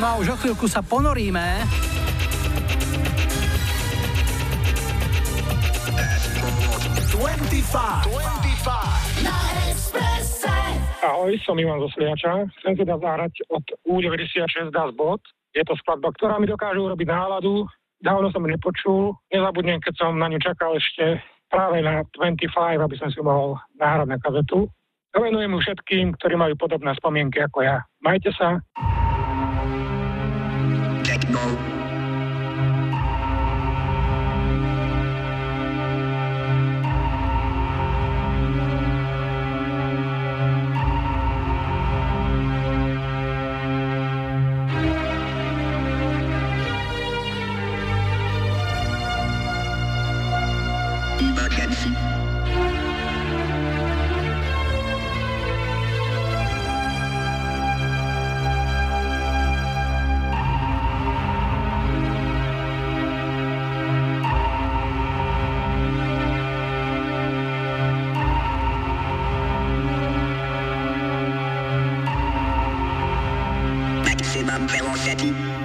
[0.00, 1.87] No a už o chvíľku sa ponoríme.
[7.68, 9.20] Twenty-five.
[9.20, 9.36] Na
[9.68, 10.48] Express.
[11.04, 12.48] Ahoj, som Ivan zo Sliača.
[12.60, 15.20] Chcem teda zahrať od U96 Das Bot.
[15.52, 17.68] Je to skladba, ktorá mi dokáže urobiť náladu.
[18.00, 19.12] Dávno som ju nepočul.
[19.28, 21.20] Nezabudnem, keď som na ňu čakal ešte
[21.52, 22.48] práve na 25,
[22.80, 24.72] aby som si mohol nahrať na kazetu.
[25.12, 27.84] Venujem ju všetkým, ktorí majú podobné spomienky ako ja.
[28.00, 28.64] Majte sa.
[31.28, 31.77] Maximum
[74.66, 75.57] Velocetti.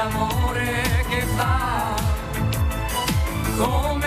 [0.00, 1.94] D'amore che va
[3.58, 3.99] come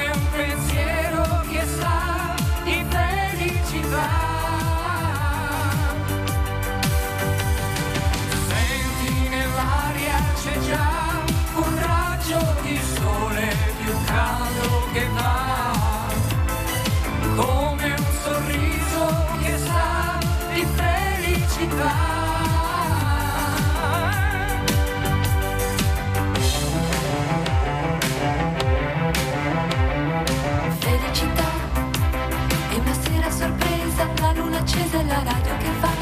[35.13, 35.93] la radio che va.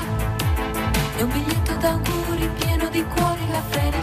[1.17, 4.00] È un biglietto d'auguri pieno di cuori, la felicità.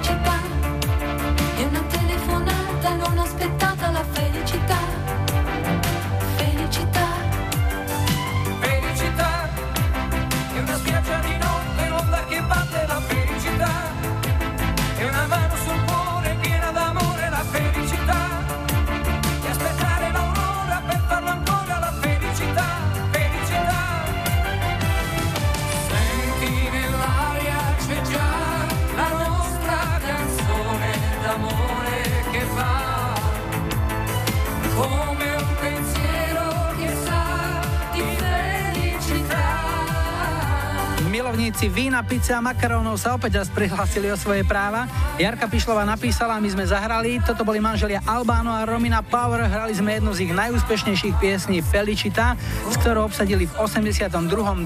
[41.49, 44.85] Milovníci vína, pice a makarónov sa opäť raz prihlásili o svoje práva.
[45.17, 49.97] Jarka Pišlova napísala, my sme zahrali, toto boli manželia Albano a Romina Power, hrali sme
[49.97, 52.37] jednu z ich najúspešnejších piesní Felicita,
[52.69, 54.13] s ktorou obsadili v 82.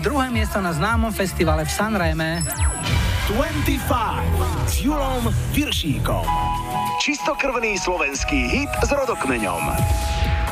[0.03, 2.43] druhé miesto na známom festivale v Sanreme.
[3.31, 6.27] 25 s Julom Viršíkom.
[6.99, 9.71] Čistokrvný slovenský hit s rodokmeňom.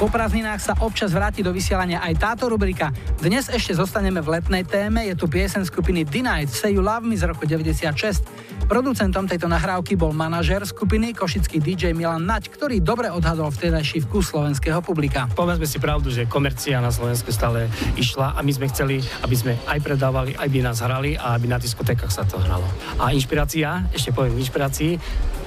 [0.01, 2.89] Po prázdninách sa občas vráti do vysielania aj táto rubrika.
[3.21, 7.21] Dnes ešte zostaneme v letnej téme, je tu piesen skupiny Denied Say You Love Me
[7.21, 8.65] z roku 96.
[8.65, 14.33] Producentom tejto nahrávky bol manažer skupiny košický DJ Milan Nať, ktorý dobre odhadol vtedajší vkus
[14.33, 15.29] slovenského publika.
[15.37, 17.69] Povedzme si pravdu, že komercia na Slovensku stále
[18.01, 21.45] išla a my sme chceli, aby sme aj predávali, aj by nás hrali a aby
[21.45, 22.65] na diskotékach sa to hralo.
[22.97, 24.97] A inšpirácia, ešte poviem inšpirácii,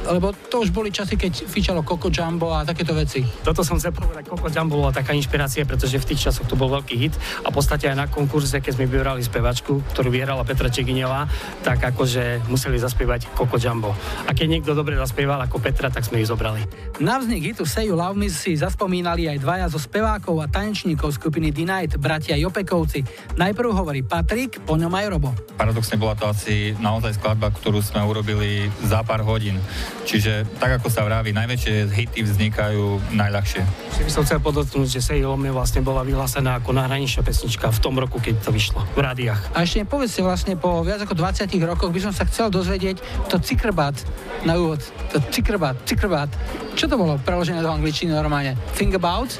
[0.04, 3.24] Lebo to už boli časy, keď fičalo Coco Jumbo a takéto veci.
[3.44, 6.68] Toto som chcel povedať, Coco Jumbo bola taká inšpirácia, pretože v tých časoch to bol
[6.68, 10.68] veľký hit a v podstate aj na konkurze, keď sme vybrali spevačku, ktorú vyhrala Petra
[10.68, 11.28] Čegiňová,
[11.64, 13.96] tak akože museli zaspievať Coco Jumbo.
[14.28, 16.64] A keď niekto dobre zaspieval ako Petra, tak sme ju zobrali.
[17.00, 21.16] Na vznik hitu Say You Love Me si zaspomínali aj dvaja zo spevákov a tanečníkov
[21.16, 23.06] skupiny D-Night, bratia Jopekovci.
[23.40, 25.32] Najprv hovorí Patrik, po ňom aj Robo.
[25.56, 29.58] Paradoxne bola to asi naozaj skladba, ktorú sme urobili za pár hodín.
[30.04, 33.62] Čiže tak ako sa vraví, najväčšie hity vznikajú najľahšie.
[33.64, 37.24] Ešte by som chcel podotknúť, že Say You Love Me vlastne bola vyhlásená ako nahraničná
[37.24, 39.56] pesnička v tom roku, keď to vyšlo v rádiách.
[39.56, 43.00] A ešte povedzte vlastne po viac ako 20 rokoch by som sa chcel dozvedieť
[43.32, 43.96] to cikrbat
[44.44, 44.84] na úvod.
[45.16, 46.30] To cikrbat, cikrbat.
[46.76, 48.60] Čo to bolo preložené do angličtiny normálne?
[48.76, 49.32] Think about?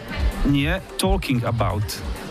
[0.48, 1.84] Nie, talking about.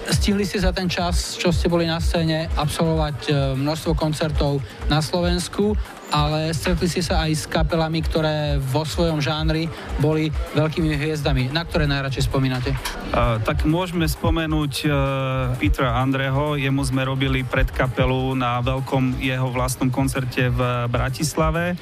[0.03, 4.59] Stihli ste za ten čas, čo ste boli na scéne, absolvovať e, množstvo koncertov
[4.91, 5.79] na Slovensku,
[6.13, 9.67] ale stretli ste sa aj s kapelami, ktoré vo svojom žánri
[9.97, 11.49] boli veľkými hviezdami.
[11.51, 12.77] Na ktoré najradšej spomínate?
[13.11, 14.93] Uh, tak môžeme spomenúť uh,
[15.57, 20.61] Petra Andreho, jemu sme robili pred kapelu na veľkom jeho vlastnom koncerte v
[20.93, 21.81] Bratislave.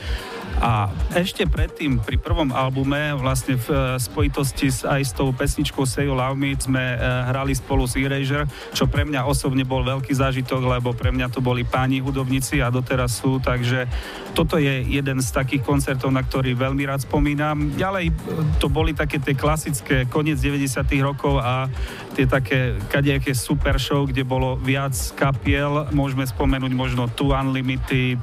[0.59, 5.87] A ešte predtým, pri prvom albume, vlastne v eh, spojitosti s, aj s tou pesničkou
[5.87, 9.87] Say You Love Me sme eh, hrali spolu s Erasure, čo pre mňa osobne bol
[9.87, 13.87] veľký zážitok, lebo pre mňa to boli páni hudobníci a doteraz sú, takže
[14.35, 17.73] toto je jeden z takých koncertov, na ktorý veľmi rád spomínam.
[17.79, 18.15] Ďalej eh,
[18.59, 21.69] to boli také tie klasické koniec 90 rokov a
[22.15, 25.89] tie také kadejaké super show, kde bolo viac kapiel.
[25.95, 28.21] Môžeme spomenúť možno Two Unlimited.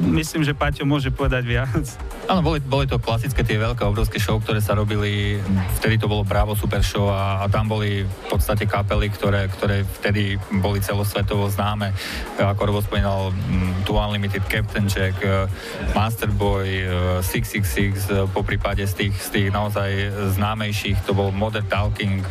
[0.00, 1.86] Myslím, že Paťo môže povedať povedať viac?
[2.28, 5.40] Áno, boli, boli to klasické tie veľké, obrovské show, ktoré sa robili,
[5.80, 9.82] vtedy to bolo Bravo Super Show a, a tam boli v podstate kapely, ktoré, ktoré
[9.82, 11.96] vtedy boli celosvetovo známe.
[12.36, 15.48] Ako Robo spomínal, mm, Two Unlimited, Captain Jack, eh,
[15.96, 19.90] Masterboy, eh, 666, eh, po prípade z tých, z tých naozaj
[20.36, 22.22] známejších, to bol Modern Talking,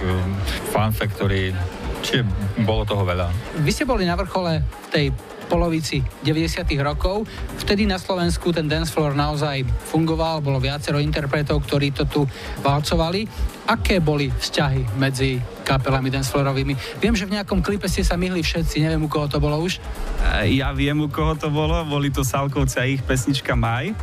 [0.70, 1.52] Fun Factory,
[2.06, 2.24] čiže
[2.62, 3.34] bolo toho veľa.
[3.66, 4.64] Vy ste boli na vrchole
[4.94, 5.12] tej
[5.50, 6.70] polovici 90.
[6.86, 7.26] rokov.
[7.66, 12.22] Vtedy na Slovensku ten dance floor naozaj fungoval, bolo viacero interpretov, ktorí to tu
[12.62, 13.26] valcovali.
[13.66, 17.02] Aké boli vzťahy medzi kapelami dancefloorovými?
[17.02, 19.82] Viem, že v nejakom klipe ste sa myhli všetci, neviem, u koho to bolo už.
[20.42, 21.82] E, Ja viem, u koho to bolo.
[21.86, 23.94] Boli to Salkovci a ich pesnička Maj.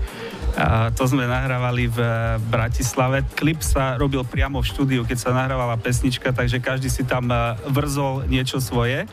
[0.57, 2.01] A to sme nahrávali v
[2.49, 3.20] Bratislave.
[3.37, 7.61] Klip sa robil priamo v štúdiu, keď sa nahrávala pesnička, takže každý si tam e,
[7.69, 9.05] vrzol niečo svoje.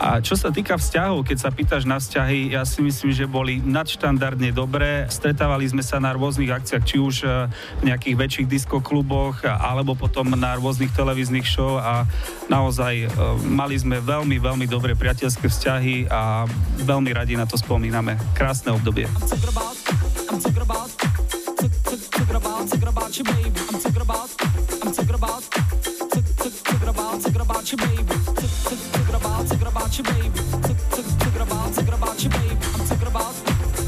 [0.00, 3.60] A čo sa týka vzťahov, keď sa pýtaš na vzťahy, ja si myslím, že boli
[3.60, 5.04] nadštandardne dobré.
[5.12, 7.28] Stretávali sme sa na rôznych akciách, či už e,
[7.80, 12.08] v nejakých väčších diskokluboch, alebo potom na rôznych televíznych show a
[12.50, 13.08] naozaj e,
[13.46, 16.50] mali sme veľmi, veľmi dobré priateľské vzťahy a
[16.82, 18.18] veľmi radi na to spomíname.
[18.34, 19.06] Krásne obdobie.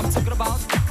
[0.02, 0.81] I'm thinking about,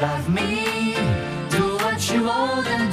[0.00, 0.94] love me.
[1.50, 2.89] Do what you want and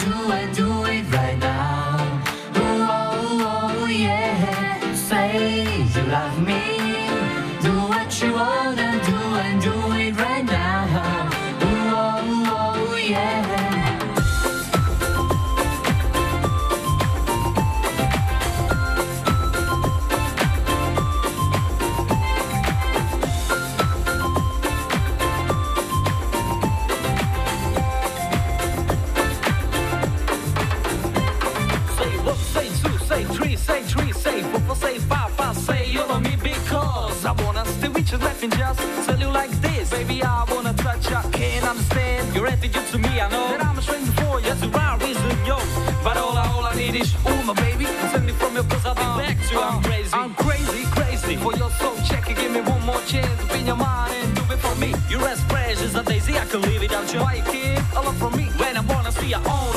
[38.14, 39.90] wanna stay with you, let me just tell you like this.
[39.90, 43.20] Baby, I wanna touch you, I can't understand your attitude to me.
[43.20, 45.58] I know that I'm a stranger for you, that's the right reason, yo.
[46.04, 48.86] But all I, all I need is, ooh, my baby, send me from your cause
[48.86, 49.62] I'll be uh, back to uh, you.
[49.62, 51.96] I'm crazy, I'm crazy, crazy for your soul.
[52.06, 54.94] Check it, give me one more chance, open your mind and do it for me.
[55.10, 57.20] You're as fresh as a daisy, I can live without you.
[57.20, 59.77] Why you keep a lot from me when I wanna see you only?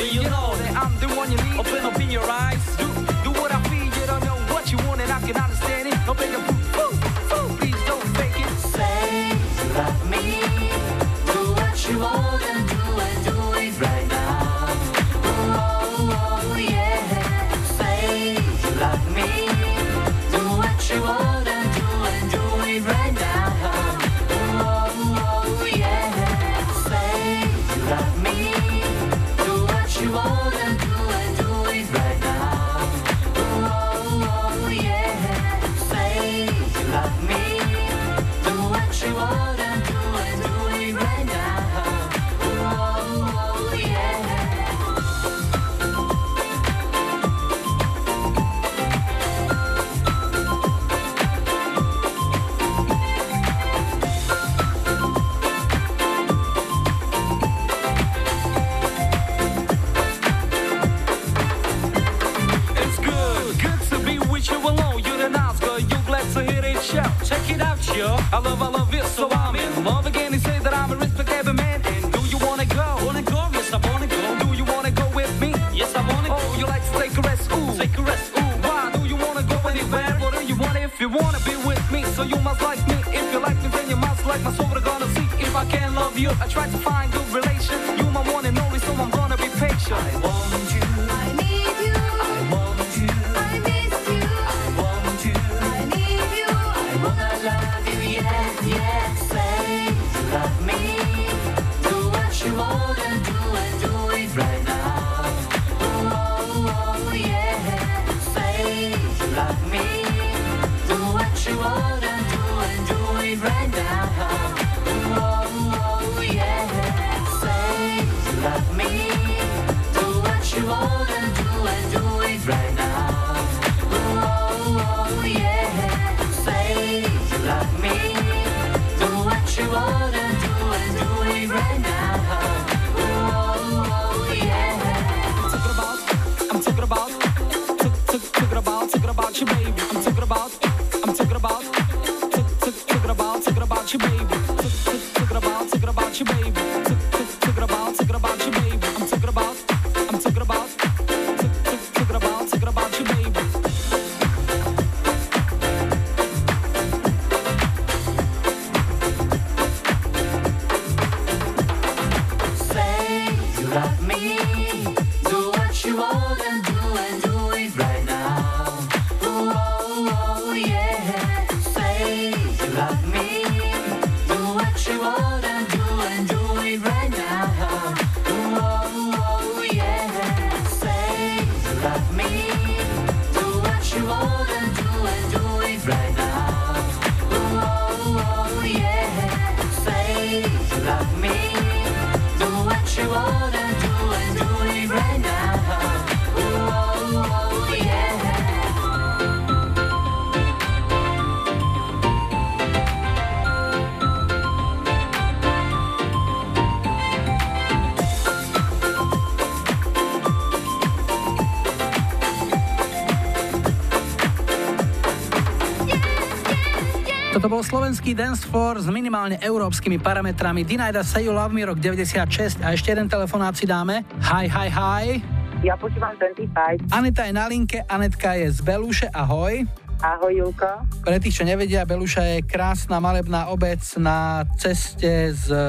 [217.60, 220.64] Bol slovenský dance floor s minimálne európskymi parametrami.
[220.64, 224.00] Dinaida Say You Love Me rok 96 a ešte jeden telefonát si dáme.
[224.32, 225.20] Hi, hi, hi.
[225.60, 226.88] Ja počúvam 25.
[226.88, 229.68] Aneta je na linke, Anetka je z Beluše, ahoj.
[230.00, 230.88] Ahoj, Julko.
[231.04, 235.60] Pre tých, čo nevedia, Beluša je krásna malebná obec na ceste z e,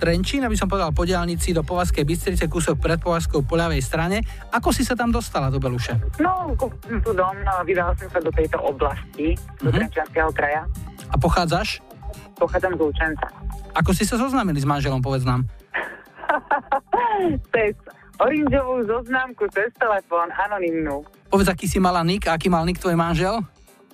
[0.00, 4.24] Trenčín, aby som povedal po diálnici do Povazkej Bystrice, kúsok pred Povazkou po ľavej strane.
[4.56, 5.92] Ako si sa tam dostala do Beluše?
[6.24, 9.76] No, kúpil som tu dom, no, vydala som sa do tejto oblasti, do Mhm.
[9.76, 10.64] Trenčianského kraja.
[11.12, 11.80] A pochádzaš?
[12.38, 13.26] Pochádzam z Lučenca.
[13.74, 15.44] Ako si sa zoznámili s manželom, povedz nám.
[17.52, 17.74] Cez
[18.18, 21.06] oranžovú zoznámku, cez telefón, anonymnú.
[21.30, 23.38] Povedz, aký si mala nik, aký mal nik tvoj manžel?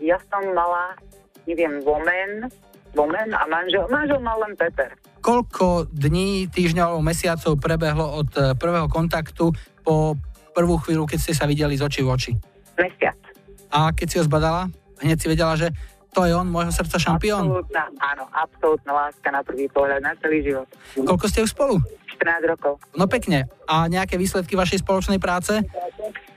[0.01, 0.97] Ja som mala,
[1.45, 2.49] neviem, vomen,
[2.97, 4.97] vomen a manžel, manžel mal len Peter.
[5.21, 9.53] Koľko dní, týždňov, mesiacov prebehlo od e, prvého kontaktu
[9.85, 10.17] po
[10.53, 12.33] prvú chvíľu, keď ste sa videli z očí v oči?
[12.77, 13.17] Mesiac.
[13.73, 14.69] A keď si ho zbadala,
[15.01, 15.73] hneď si vedela, že
[16.15, 17.51] to je on, môjho srdca šampión?
[17.51, 20.71] Absolútna, áno, absolútna láska na prvý pohľad, na celý život.
[20.95, 21.83] Koľko ste už spolu?
[22.15, 22.79] 14 rokov.
[22.95, 23.51] No pekne.
[23.67, 25.59] A nejaké výsledky vašej spoločnej práce?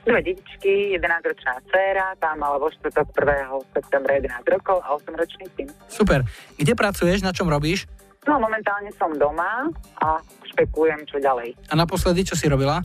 [0.02, 3.78] Dve detičky, 11-ročná dcéra, tá mala vo štvrtok 1.
[3.78, 5.68] septembra 11 rokov a 8-ročný syn.
[5.86, 6.26] Super.
[6.58, 7.86] Kde pracuješ, na čom robíš?
[8.26, 9.70] No momentálne som doma
[10.02, 10.18] a
[10.52, 11.54] špekujem, čo ďalej.
[11.70, 12.82] A naposledy, čo si robila?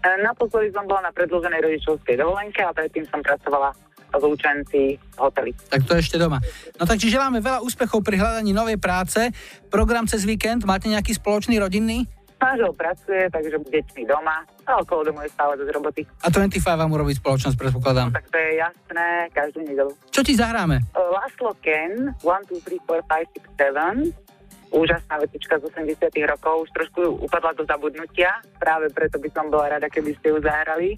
[0.00, 3.76] E, Naposledy som bola na predĺženej rodičovskej dovolenke a predtým som pracovala
[4.10, 5.50] v hoteli.
[5.70, 6.42] Tak to ešte doma.
[6.76, 9.30] No takže želáme veľa úspechov pri hľadaní novej práce.
[9.70, 12.08] Program cez víkend, máte nejaký spoločný rodinný?
[12.40, 16.02] Manžel pracuje, takže deťmi doma a okolo domu je stále dosť roboty.
[16.24, 18.16] A 25 vám urobí spoločnosť, predpokladám.
[18.16, 19.92] Tak to je jasné, každú nedelu.
[20.08, 20.80] Čo ti zahráme?
[20.80, 24.30] E, Laszlo Ken, 1, 2, 3, 4, 5, 6, 7.
[24.70, 29.76] Úžasná vetička z 80 rokov, už trošku upadla do zabudnutia, práve preto by som bola
[29.76, 30.94] rada, keby ste ju zahrali.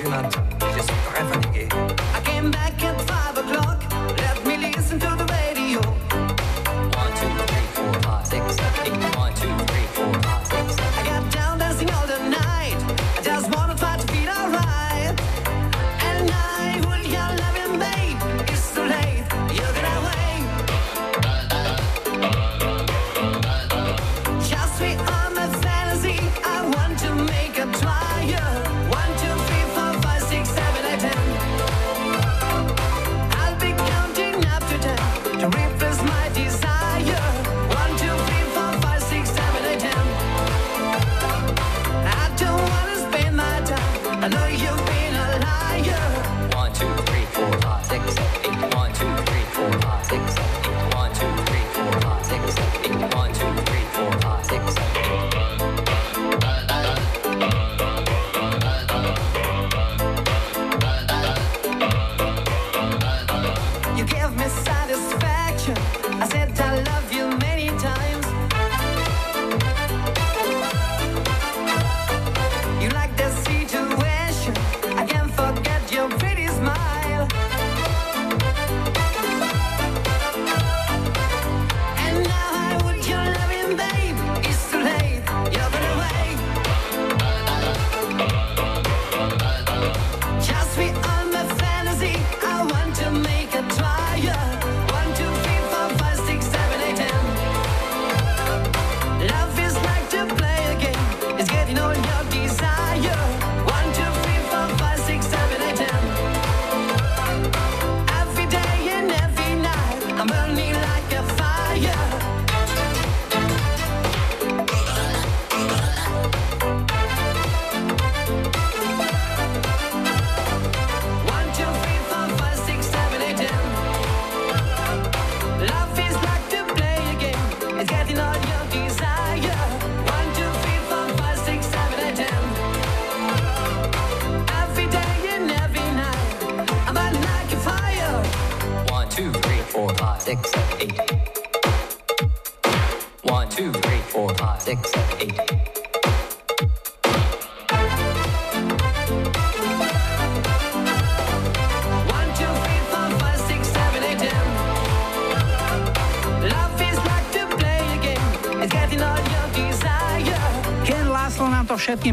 [0.06, 0.45] Griechenland.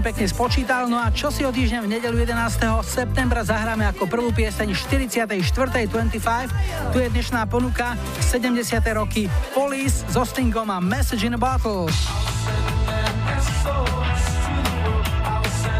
[0.03, 2.59] Pekne spočítal, no a čo si o týždeň v nedelu 11.
[2.83, 6.91] septembra zahráme ako prvú pieseň 44.25.
[6.91, 8.83] Tu je dnešná ponuka 70.
[8.99, 11.87] roky Police so Stingom a Message in a Bottle.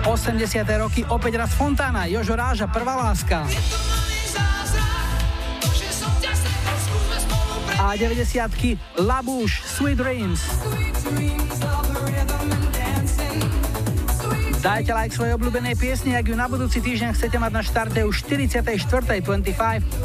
[0.07, 0.39] 80.
[0.79, 3.43] roky opäť raz Fontana, Jožo Ráža, Prvá láska.
[7.75, 10.39] A 90 Labouche, Sweet Dreams.
[14.63, 18.23] Dajte like svojej obľúbenej piesni, ak ju na budúci týždeň chcete mať na štarte už
[18.31, 19.59] 44.25.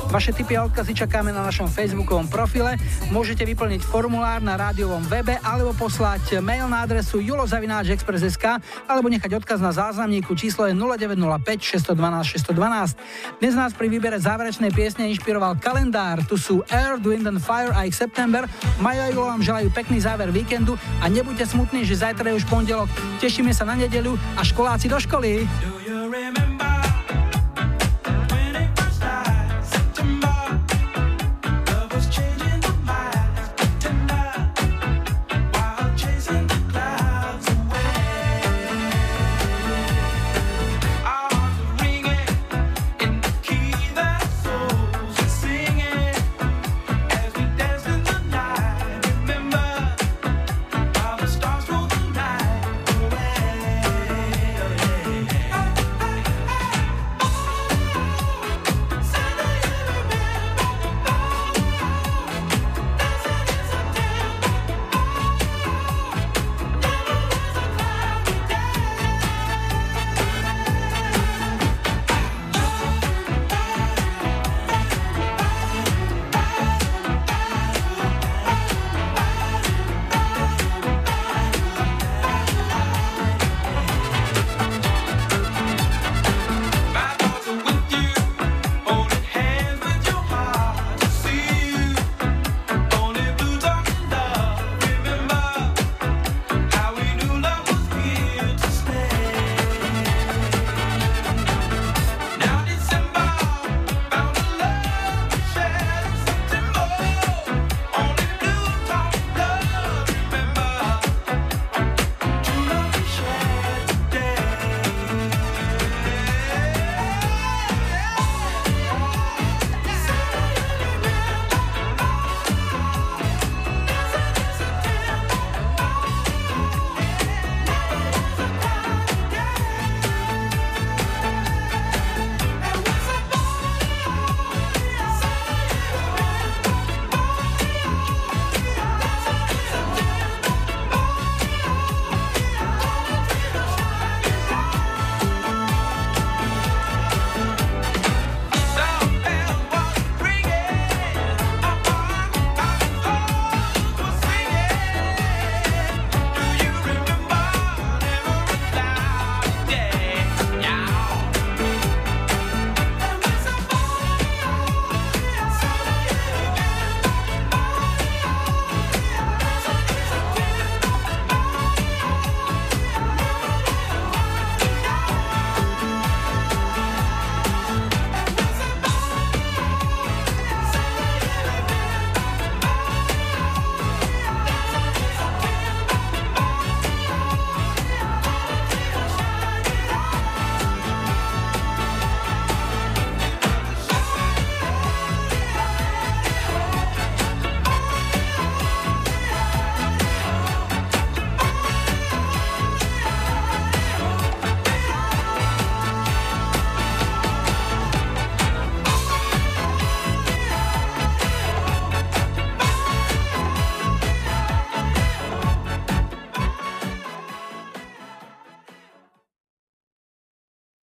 [0.10, 2.74] Vaše tipy a odkazy čakáme na našom facebookovom profile.
[3.14, 8.58] Môžete vyplniť formulár na rádiovom webe alebo poslať mail na adresu julozavináčexpress.sk
[8.90, 13.38] alebo nechať odkaz na záznamníku číslo je 0905 612 612.
[13.38, 16.26] Dnes nás pri výbere záverečnej piesne inšpiroval kalendár.
[16.26, 18.50] Tu sú Air, Wind and Fire a ich September.
[18.78, 22.45] Maja a Julo vám želajú pekný záver víkendu a nebuďte smutní, že zajtra je už
[22.45, 22.90] pondelok.
[23.18, 25.49] Tešíme sa na nedeľu a školáci do školy.
[25.66, 26.47] Do you remember